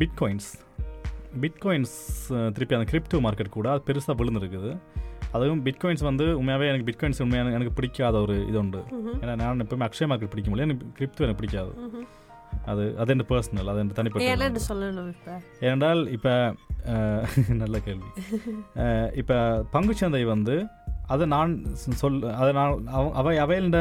பிட்காயின்ஸ் 0.00 0.50
பிட்காயின்ஸ் 1.42 1.94
திருப்பி 2.56 2.76
அந்த 2.78 2.86
கிரிப்டோ 2.90 3.20
மார்க்கெட் 3.26 3.56
கூட 3.56 3.68
அது 3.74 3.86
பெருசாக 3.88 4.16
விழுந்துருக்குது. 4.20 4.70
அதுவும் 5.34 5.64
பிட்காயின்ஸ் 5.64 6.02
வந்து 6.02 6.38
உண்மையாகவே 6.38 6.68
எனக்கு 6.68 6.90
பிட்காயின்ஸ் 6.90 7.22
உண்மையான 7.22 7.50
எனக்கு 7.50 7.72
பிடிக்காத 7.72 8.20
ஒரு 8.20 8.46
இது 8.46 8.58
உண்டு 8.58 8.80
ஏன்னா 9.20 9.34
நான் 9.34 9.62
எப்பவுமே 9.62 9.86
அக்ஷய 9.86 10.08
மார்க்கெட் 10.10 10.30
பிடிக்க 10.30 10.50
முடியல 10.50 10.60
எனக்கு 10.60 10.86
கிரிப்டோ 10.98 11.20
எனக்கு 11.20 11.34
பிடிக்காது. 11.34 11.72
அது 12.66 12.94
அது 12.98 13.10
என்ன 13.10 13.24
பர்சனல் 13.28 13.68
அது 13.68 13.78
என்ன 13.78 13.92
தனிப்பட்ட 13.92 14.28
ஏனென்றால் 15.60 16.08
இப்போ 16.08 16.34
நல்ல 17.62 17.78
கேள்வி. 17.78 18.08
இப்போ 19.14 19.36
பங்குச்சந்தை 19.72 20.24
வந்து 20.24 20.54
அதை 21.06 21.26
நான் 21.26 21.52
சொல் 21.74 22.32
அதை 22.32 22.52
நான் 22.52 22.86
அவ- 22.86 23.12
அவை 23.12 23.36
அவையில 23.38 23.78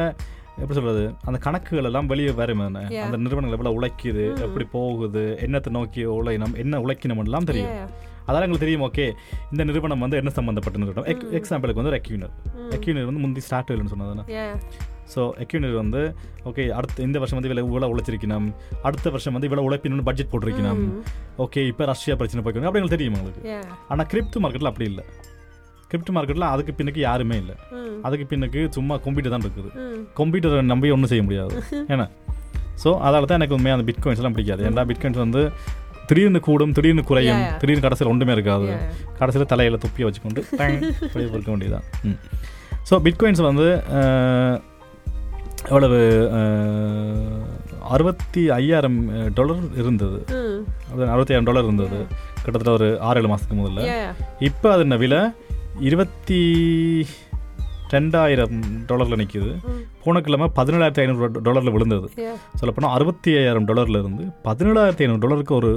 எப்படி 0.56 0.74
சொல்றது 0.74 1.13
அந்த 1.22 1.39
கணக்குகள் 1.39 1.84
எல்லாம் 1.84 2.06
வெளியே. 2.06 2.32
Yeah. 2.89 3.06
அந்த 3.06 3.18
நிறுவனங்கள் 3.18 3.60
எவ்வளோ 3.60 3.74
உழைக்குது 3.78 4.42
எப்படி 4.42 4.66
போகுது 4.72 5.38
என்னத்தை 5.42 5.70
நோக்கி 5.70 6.06
உழைக்கணும் 6.08 6.56
என்ன 6.56 6.80
உழைக்கணும் 6.80 7.24
எல்லாம் 7.24 7.44
தெரியும். 7.44 7.72
அதெல்லாம் 8.26 8.46
எங்களுக்கு 8.46 8.66
தெரியும் 8.66 8.86
ஓகே 8.88 9.06
இந்த 9.54 9.64
நிறுவனம் 9.70 10.04
வந்து 10.06 10.18
என்ன 10.22 10.34
சம்மந்தப்பட்ட 10.38 10.80
நிறுவனம் 10.84 11.08
எக் 11.14 11.26
எக்ஸாம்பிளுக்கு 11.40 11.82
வந்து 11.82 11.92
ஒரு 11.94 12.00
எக்யூனர் 12.02 12.34
எக்யூனர் 12.78 13.10
வந்து 13.10 13.24
முந்தி 13.26 13.44
ஸ்டார்ட் 13.48 13.72
இல்லைன்னு 13.74 13.94
சொன்னதுன்னா. 13.96 14.26
ஸோ 15.14 15.22
எக்யூனர் 15.44 15.76
வந்து 15.82 16.02
ஓகே 16.50 16.64
அடுத்த 16.78 17.04
இந்த 17.08 17.18
வருஷம் 17.22 17.38
வந்து 17.40 17.50
இவ்வளோ 17.50 17.64
இவ்வளோ 17.68 17.90
உழைச்சிருக்கணும். 17.94 18.48
அடுத்த 18.88 19.10
வருஷம் 19.16 19.36
வந்து 19.36 19.48
இவ்வளோ 19.50 19.66
உழைப்பினு 19.68 20.08
பட்ஜெட் 20.10 20.32
போட்டிருக்கணும். 20.34 20.82
ஓகே 21.46 21.62
இப்போ 21.72 21.86
ரஷ்யா 21.92 22.16
பிரச்சனை 22.22 22.44
போய்க்கணும் 22.46 22.70
அப்படி 22.70 22.82
எங்களுக்கு 22.82 22.98
தெரியும் 22.98 23.18
உங்களுக்கு. 23.20 23.54
ஆனால் 23.92 24.08
கிரிப்ட் 24.14 24.40
மார்க்கெட்டில் 24.44 24.72
அப்படி 24.72 24.88
இல்லை. 24.92 25.06
கிரிப்ட் 25.92 26.12
மார்க்கெட்டில் 26.16 26.48
அதுக்கு 26.54 26.74
பின்னுக்கு 26.78 27.02
யாருமே 27.10 27.36
இல்லை. 27.44 27.56
அதுக்கு 28.08 28.26
பின்னுக்கு 28.32 28.62
சும்மா 28.78 28.96
கம்ப்யூட்டர் 29.06 29.34
தான் 29.36 29.46
இருக்குது. 29.48 29.70
கம்ப்யூட்டரை 30.20 30.64
நம்பி 30.74 30.94
ஒன்றும் 30.96 31.12
செய்ய 31.12 31.24
முடியாது. 31.28 31.54
ஏன்னா? 31.94 32.08
ஸோ 32.84 32.90
அதனால 33.06 33.26
தான் 33.30 33.40
எனக்கு 33.40 33.56
உண்மையாக 33.58 33.78
அந்த 33.78 33.86
பிட்காயின்ஸ் 33.90 34.22
எல்லாம் 34.22 34.36
பிடிக்காது. 34.36 34.62
ஏன்னா 34.70 34.86
பிட்காயின்ஸ் 34.92 35.24
வந்து 35.26 35.42
திடீர்னு 36.08 36.39
கூடும் 36.39 36.72
திடீர்னு 36.72 37.04
குறையும். 37.04 37.44
திடீர்னு 37.60 37.82
கடைசியில் 37.82 38.13
ஒன்றுமே 38.13 38.32
இருக்காது. 38.32 38.78
கடைசியில் 39.18 39.48
தலையில் 39.48 39.78
துப்பியை 39.78 40.02
வச்சுக்கொண்டு 40.02 40.42
அப்படியே 40.52 40.92
பொறுக்க 41.13 41.52
வேண்டியதுதான். 41.52 41.84
ம். 42.04 42.18
ஸோ 42.89 42.94
பிட்காயின்ஸ் 42.94 43.42
வந்து 43.42 43.82
எவ்வளவு 45.66 46.32
அறுபத்தி 47.82 48.50
ஐயாயிரம் 48.50 49.34
டாலர் 49.34 49.56
இருந்தது. 49.78 50.26
அறுபத்தி 50.98 51.39
டாலர் 51.39 51.63
இருந்தது. 51.63 52.06
கிட்டத்தட்ட 52.44 52.72
ஒரு 52.72 53.00
ஆறு 53.00 53.20
ஏழு 53.20 53.28
மாதத்துக்கு 53.28 53.70
முதல்ல. 53.70 54.13
இப்போ 54.39 54.72
அது 54.72 54.98
விலை? 54.98 55.18
இருபத்தி 55.80 56.39
ரெண்டாயிரம் 57.95 58.60
டாலரில் 58.89 59.19
நிற்கிது. 59.21 59.51
போன 60.03 60.21
கிழமை 60.25 60.47
பதினேழாயிரத்தி 60.60 61.01
ஐநூறு 61.03 61.41
டாலரில் 61.47 61.73
விழுந்தது. 61.75 62.08
சொல்லப்போனால் 62.60 62.93
அறுபத்தி 62.97 63.32
ஐயாயிரம் 63.39 63.67
டாலர்ல 63.69 64.01
இருந்து 64.03 64.23
பதினேழாயிரத்தி 64.47 65.06
ஐநூறு 65.06 65.23
டாலருக்கு 65.25 65.56
ஒரு 65.60 65.71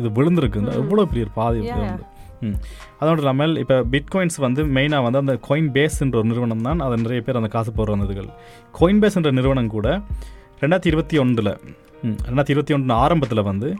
இது 0.00 0.08
விழுந்திருக்கு. 0.18 0.60
எவ்வளோ 0.82 1.04
பெரிய 1.12 1.26
ஒரு 1.26 1.34
பாதி 1.40 1.60
அதோடு 3.00 3.20
இல்லாமல் 3.22 3.52
இப்போ 3.60 3.76
பிட்காயின்ஸ் 3.92 4.38
வந்து 4.44 4.62
மெயினாக 4.76 5.04
வந்து 5.06 5.20
அந்த 5.22 5.34
base 5.76 5.96
என்ற 6.04 6.16
ஒரு 6.20 6.28
நிறுவனம் 6.30 6.64
தான். 6.66 6.80
அதை 6.86 6.96
நிறைய 7.04 7.20
பேர் 7.26 7.38
அந்த 7.40 7.50
காசு 7.54 7.70
போடுற 7.78 7.96
இதுகள் 8.08 8.30
base 9.02 9.16
என்ற 9.20 9.30
நிறுவனம் 9.38 9.70
கூட 9.76 9.88
ரெண்டாயிரத்தி 10.62 10.90
இருபத்தி 10.92 11.16
ஒன்றில் 11.22 11.52
ரெண்டாயிரத்தி 12.26 12.54
இருபத்தி 12.54 12.74
ஒன்று 12.76 12.94
ஆரம்பத்தில் 13.04 13.48
வந்து 13.50 13.70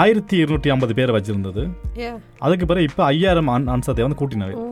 ஆயிரத்தி 0.00 0.34
இருநூற்றி 0.42 0.70
ஐம்பது 0.74 0.92
பேர் 0.98 1.14
வச்சுருந்தது. 1.16 1.62
அதுக்கு 2.44 2.66
பிறகு 2.70 2.86
இப்போ 2.90 3.02
ஐயாயிரம் 3.12 3.50
அன் 3.54 3.70
அன்சத்தை 3.74 4.04
வந்து 4.06 4.20
கூட்டினவை 4.20 4.54
Oh. 4.60 4.68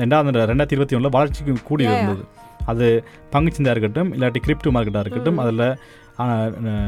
ரெண்டாவது 0.00 0.46
ரெண்டாயிரத்தி 0.52 0.76
இருபத்தி 0.76 0.96
ஒன்றில் 0.98 1.14
வளர்ச்சிக்கு 1.16 1.52
கூடி. 1.70 1.84
இருந்தது. 1.92 2.24
அது 2.70 2.86
பங்குச்சந்தையாக 3.32 3.74
இருக்கட்டும் 3.76 4.10
இல்லாட்டி 4.16 4.40
கிரிப்டோ 4.46 4.72
மார்க்கெட்டாக 4.76 5.04
இருக்கட்டும் 5.06 5.38
அதில் 5.42 5.66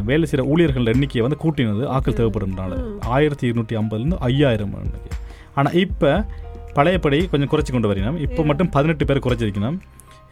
வேலை 0.08 0.24
செய்கிற 0.30 0.42
ஊழியர்கள் 0.52 0.90
எண்ணிக்கையை 0.92 1.22
வந்து 1.26 1.38
கூட்டினது 1.44 1.84
ஆக்கள் 1.96 2.18
தேவைப்படுறதுனால. 2.18 2.72
ஆயிரத்தி 3.16 3.44
இருநூற்றி 3.50 3.76
ஐம்பதுலேருந்து 3.80 4.18
ஐயாயிரம் 4.28 4.74
ஆனால் 5.60 5.76
இப்போ 5.84 6.10
பழையபடி 6.78 7.18
கொஞ்சம் 7.32 7.50
குறைச்சி 7.52 7.72
கொண்டு 7.74 7.90
வரினோம் 7.90 8.20
இப்போ 8.26 8.42
மட்டும் 8.50 8.70
பதினெட்டு 8.76 9.04
பேர் 9.08 9.24
குறைச்சிருக்கணும் 9.26 9.78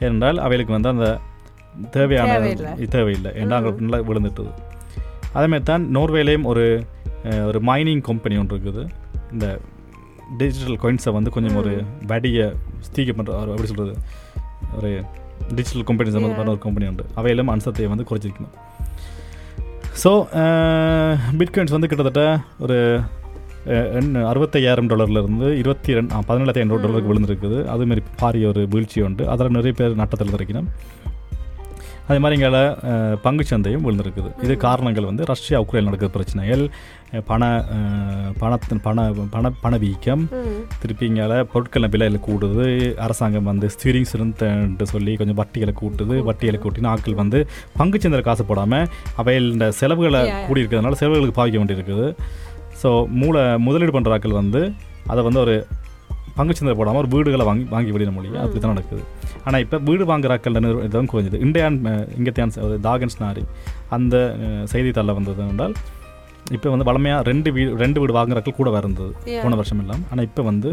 ஏனென்றால் 0.05 0.39
அவைகளுக்கு 0.47 0.77
வந்து 0.77 0.93
அந்த 0.95 1.09
தேவையான 1.97 2.33
தேவையில்லை. 2.97 3.31
ஏன்னா 3.43 3.57
அங்கே 3.61 3.73
நல்லா 3.85 4.01
விழுந்துட்டது. 4.11 4.53
அதேமாதிரி 5.37 5.67
தான் 5.73 5.85
நோர்வேலையும் 5.97 6.47
ஒரு 6.53 6.65
ஒரு 7.49 7.59
மைனிங் 7.71 8.03
கம்பெனி 8.11 8.35
ஒன்று 8.41 8.57
இருக்குது. 8.57 8.83
இந்த 9.35 9.47
டிஜிட்டல் 10.41 10.79
காயின்ஸை 10.83 11.13
வந்து 11.17 11.31
கொஞ்சம் 11.37 11.59
ஒரு 11.63 11.73
வடியை 12.11 12.47
ஸ்தீக 12.87 13.13
பண்ணுற 13.19 13.41
எப்படி 13.55 13.71
சொல்கிறது 13.73 13.95
ஒரு 14.79 14.91
டிஜிட்டல் 15.57 15.87
கம்பெனி 15.89 16.15
சம்மந்தப்பட்ட 16.15 16.55
ஒரு 16.55 16.63
கம்பெனி 16.67 16.87
உண்டு. 16.91 17.05
அவையிலும் 17.21 17.51
அம்சத்தை 17.55 17.89
வந்து 17.95 18.07
குறைச்சிருக்கணும். 18.11 18.55
ஸோ 20.03 20.11
பிட்காயின்ஸ் 21.41 21.77
வந்து 21.77 21.91
கிட்டத்தட்ட 21.91 22.23
ஒரு 22.67 22.79
அறுபத்தையாயிரம் 24.31 24.89
டாலர்லேருந்து 24.93 25.49
இருபத்தி 25.61 25.95
ரெண்டு 25.99 26.23
பதினேழாயிரத்தி 26.31 26.63
ஐநூறு 26.65 26.83
டாலருக்கு 26.85 27.11
விழுந்திருக்குது. 27.11 27.59
அதுமாரி 27.75 28.03
பாரிய 28.23 28.49
ஒரு 28.53 28.63
வீழ்ச்சி 28.73 28.99
உண்டு. 29.07 29.23
அதில் 29.35 29.57
நிறைய 29.57 29.75
பேர் 29.79 30.01
நட்டத்தில் 30.01 30.37
இருக்கணும் 30.39 30.69
அதே 32.07 32.19
மாதிரி 32.23 32.37
இங்கே 32.39 32.63
பங்குச்சந்தையும் 33.25 33.85
விழுந்திருக்குது. 33.85 34.31
இது 34.45 34.55
காரணங்கள் 34.65 35.07
வந்து 35.11 35.27
ரஷ்யா 35.31 35.59
உக்ரைன் 35.65 35.87
நடக்கிற 35.89 36.09
பிரச்சனைகள் 36.17 36.63
பண 37.31 37.43
பணத்தின் 38.41 38.83
பண 38.87 39.05
பண 39.35 39.51
பணவீக்கம். 39.65 40.23
திருப்பி 40.83 41.05
இங்கே 41.11 41.39
பொருட்கள் 41.53 41.89
விலையில் 41.95 42.25
கூடுது 42.27 42.67
அரசாங்கம் 43.07 43.49
வந்து 43.51 43.69
ஸ்டீரிங் 43.75 44.09
சிறுன்ட்டு 44.13 44.89
சொல்லி 44.93 45.15
கொஞ்சம் 45.21 45.39
வட்டிகளை 45.41 45.75
கூட்டுது 45.83 46.17
வட்டிகளை 46.29 46.61
கூட்டினா 46.65 46.93
ஆட்கள் 46.95 47.21
வந்து 47.23 47.41
பங்குச்சந்தையில் 47.79 48.29
காசு 48.29 48.45
போடாமல் 48.51 48.89
அவையில் 49.23 49.49
இந்த 49.57 49.69
செலவுகளை 49.81 50.21
Yeah, 50.25 50.35
yeah. 50.35 50.47
கூடி 50.49 50.63
இருக்கிறதுனால 50.63 50.99
செலவுகளுக்கு 51.03 51.39
பாதிக்க 51.41 51.63
வேண்டியிருக்குது. 51.63 52.09
ஸோ 52.83 52.91
மூளை 53.21 53.45
முதலீடு 53.67 53.95
பண்ணுற 53.97 54.17
ஆட்கள் 54.17 54.41
வந்து 54.43 54.63
அதை 55.13 55.21
வந்து 55.29 55.41
ஒரு 55.45 55.55
பங்குச்சந்தை 56.39 56.75
போடாமல் 56.79 57.01
ஒரு 57.03 57.11
வீடுகளை 57.15 57.47
வாங்கி 57.49 57.67
வாங்கி 57.75 57.91
விடின 57.95 58.13
மொழியை 58.17 58.39
அப்படி 58.45 58.61
தான் 58.61 58.75
நடக்குது. 58.75 59.03
ஆனால் 59.47 59.63
இப்போ 59.65 59.77
வீடு 59.89 60.05
வாங்குறாக்கள் 60.11 60.57
இதுவும் 60.87 61.11
குறைஞ்சது. 61.13 61.41
இந்தியான் 61.47 61.77
இங்கத்தியான் 62.19 62.55
தாகன்ஸ் 62.87 63.19
நாரி. 63.25 63.45
அந்த 63.97 64.15
செய்தித்தாளில் 64.73 65.17
வந்தது 65.19 65.43
என்றால் 65.53 65.77
இப்போ 66.57 66.69
வந்து 66.73 66.87
வளமையாக 66.89 67.25
ரெண்டு 67.31 67.49
வீடு 67.57 67.71
ரெண்டு 67.83 67.99
வீடு 68.01 68.13
வாங்குறாக்கள் 68.19 68.59
கூட 68.61 68.71
இருந்தது. 68.83 69.13
போன 69.45 69.57
வருஷம் 69.61 69.81
இல்லாமல் 69.83 70.09
ஆனால் 70.13 70.27
இப்போ 70.29 70.43
வந்து 70.51 70.71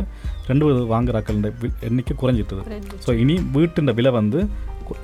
ரெண்டு 0.50 0.66
வீடு 0.68 0.80
வாங்குறாக்கள் 0.94 1.38
எண்ணிக்கை 1.90 2.16
குறைஞ்சிட்டுது. 2.24 2.64
ஸோ 3.06 3.14
இனி 3.24 3.38
வீட்டின் 3.58 3.96
விலை 4.00 4.14
வந்து 4.22 4.42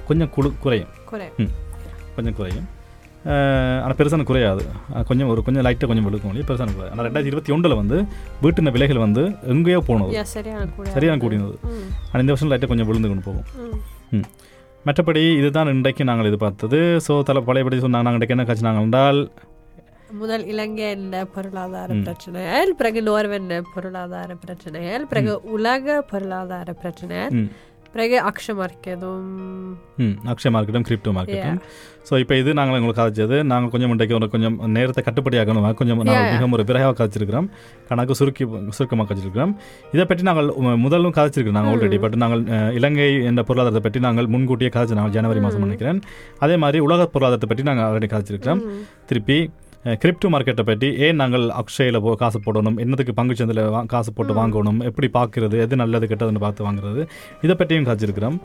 கொஞ்சம் 0.09 0.31
குழு 0.37 0.49
குறையும். 0.65 0.91
குறை 1.11 1.27
கொஞ்சம் 2.17 2.37
குறையும். 2.39 2.67
ஆனால் 3.83 3.97
பெருசான 3.99 4.25
குறையாது. 4.29 4.63
கொஞ்சம் 5.09 5.29
ஒரு 5.33 5.41
கொஞ்சம் 5.45 5.65
லைட்டாக 5.67 5.87
கொஞ்சம் 5.91 6.07
விழுக்கும் 6.07 6.31
ஒழிய 6.31 6.45
பெருசான 6.49 6.73
குறையாது. 6.75 6.93
ஆனால் 6.93 7.07
ரெண்டாயிரத்தி 7.07 7.31
இருபத்தி 7.31 7.53
ஒன்றில் 7.55 7.79
வந்து 7.81 7.97
வீட்டின் 8.43 8.73
விலைகள் 8.75 9.03
வந்து 9.05 9.23
எங்கேயோ 9.53 9.79
போனது. 9.89 10.23
சரியான 10.35 10.67
கூட 10.77 10.93
சரியான 10.97 11.19
கூடினது 11.23 11.57
ஆனால் 12.07 12.23
இந்த 12.25 12.33
வருஷம் 12.35 12.51
லைட்டாக 12.53 12.71
கொஞ்சம் 12.73 12.89
விழுந்து 12.91 13.11
கொண்டு 13.11 13.27
போகும். 13.29 14.25
மற்றபடி 14.85 15.23
இதுதான் 15.41 15.73
இன்றைக்கு 15.75 16.09
நாங்கள் 16.09 16.29
எதிர்பார்த்தது. 16.31 16.79
ஸோ 17.07 17.13
தலை 17.29 17.41
பழையபடி 17.47 17.83
சொன்னாங்க 17.85 18.07
நாங்கள் 18.09 18.35
என்ன 18.35 18.47
காய்ச்சினாங்க 18.49 18.87
என்றால் 18.87 19.21
முதல் 20.19 20.43
இலங்கையின் 20.51 21.07
பொருளாதார. 21.33 21.95
பிரச்சனைகள் 22.05 22.69
பிறகு 22.79 22.99
நோர்வென் 23.07 23.49
பொருளாதார 23.73 24.35
பிரச்சனைகள் 24.43 25.03
பிறகு 25.11 25.33
உலக 25.55 25.97
பொருளாதார 26.11 26.73
பிரச்சனை 26.83 27.17
ம். 27.39 27.49
பிறகு 27.93 28.15
அக்ஷ 28.29 28.53
மார்க்கெதும் 28.57 29.27
ம் 29.97 30.15
அக்ஷய 30.31 30.49
மார்க்கெட்டும் 30.53 30.85
கிரிப்டோ 30.87 31.11
மார்க்கெட்டும் 31.15 31.59
ஸோ 32.07 32.19
இப்போ 32.23 32.33
இது 32.37 32.49
நாங்கள் 32.53 32.75
உங்களுக்கு 32.75 32.99
காய்ச்சது 32.99 33.37
நாங்கள் 33.45 33.71
கொஞ்சம் 33.71 33.91
இன்றைக்கு 33.93 34.15
ஒரு 34.15 34.27
கொஞ்சம் 34.33 34.55
நேரத்தை 34.75 35.01
கட்டுப்படியாகணும் 35.03 35.65
கொஞ்சம் 35.73 35.99
நாங்கள். 36.01 36.29
மிகவும் 36.33 36.55
ஒரு 36.57 36.63
விரைவாக 36.69 36.95
காய்ச்சிருக்கிறோம் 36.99 37.47
கணக்கு 37.89 38.17
சுருக்கி 38.19 38.45
சுருக்கமாக 38.71 39.07
காய்ச்சிருக்கிறோம் 39.09 39.53
இதை 39.93 40.05
பற்றி 40.05 40.23
நாங்கள் 40.23 40.49
முதலும் 40.83 41.15
காய்ச்சிருக்கிறோம் 41.17 41.59
நாங்கள் 41.59 41.73
ஆல்ரெடி 41.75 41.99
பட் 42.03 42.17
நாங்கள் 42.23 42.43
இலங்கை 42.77 43.09
என்ற 43.29 43.43
பொருளாதாரத்தை 43.43 43.83
பற்றி 43.83 44.01
நாங்கள் 44.07 44.29
முன்கூட்டியே 44.33 44.69
காய்ச்சி 44.69 44.99
நாங்கள் 44.99 45.15
ஜனவரி 45.17 45.41
மாதம் 45.41 45.65
நினைக்கிறேன். 45.67 46.01
அதே 46.39 46.57
மாதிரி 46.57 46.79
உலக 46.87 47.07
பொருளாதாரத்தை 47.07 47.49
பற்றி 47.49 47.65
நாங்கள் 47.69 47.87
ஆல்ரெடி 47.87 48.09
காய்ச்சிருக்கிறோம் 48.09 48.63
திருப்பி 49.05 49.39
கிரிப்டோ 49.97 50.27
மார்க்கெட்டை 50.29 50.63
பற்றி 50.65 50.87
ஏன் 51.05 51.19
நாங்கள் 51.21 51.45
அக்ஷயில் 51.59 52.01
போ 52.01 52.11
காசு 52.15 52.39
போடணும்? 52.45 52.77
என்னதுக்கு 52.79 53.13
பங்குச்சந்தையில் 53.13 53.69
வா 53.69 53.81
காசு 53.85 54.09
போட்டு 54.11 54.33
வாங்கணும்? 54.33 54.79
எப்படி 54.89 55.07
பார்க்குறது 55.13 55.57
எது 55.65 55.75
நல்லது 55.75 56.05
கெட்டதுன்னு 56.07 56.43
பார்த்து 56.43 56.67
வாங்குறது? 56.67 57.03
இதை 57.43 57.55
பற்றியும் 57.55 57.87
காய்ச்சிருக்கிறோம் 57.87 58.37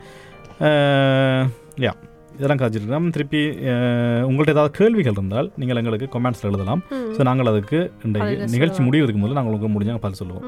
யா 1.84 1.92
இதெல்லாம் 2.36 2.60
காய்ச்சிருக்கிறோம் 2.60 3.06
திருப்பி 3.10 3.40
அஹ், 3.70 4.22
உங்கள்ட்ட 4.28 4.54
ஏதாவது 4.54 4.72
கேள்விகள் 4.78 5.16
இருந்தால் 5.16 5.48
நீங்கள் 5.56 5.80
எங்களுக்கு 5.80 6.06
கமெண்ட்ஸில் 6.14 6.48
எழுதலாம். 6.50 6.82
ஸோ 7.16 7.22
நாங்கள் 7.28 7.50
அதுக்கு 7.52 7.78
இன்றைக்கு 8.04 8.24
நிகழ்ச்சி. 8.54 8.80
முடிவதற்கு 8.86 9.22
முதல்ல 9.22 9.38
நாங்கள் 9.38 9.52
உங்களுக்கு 9.52 9.74
முடிஞ்சாங்க 9.74 10.04
பதில் 10.04 10.20
சொல்லுவோம். 10.22 10.46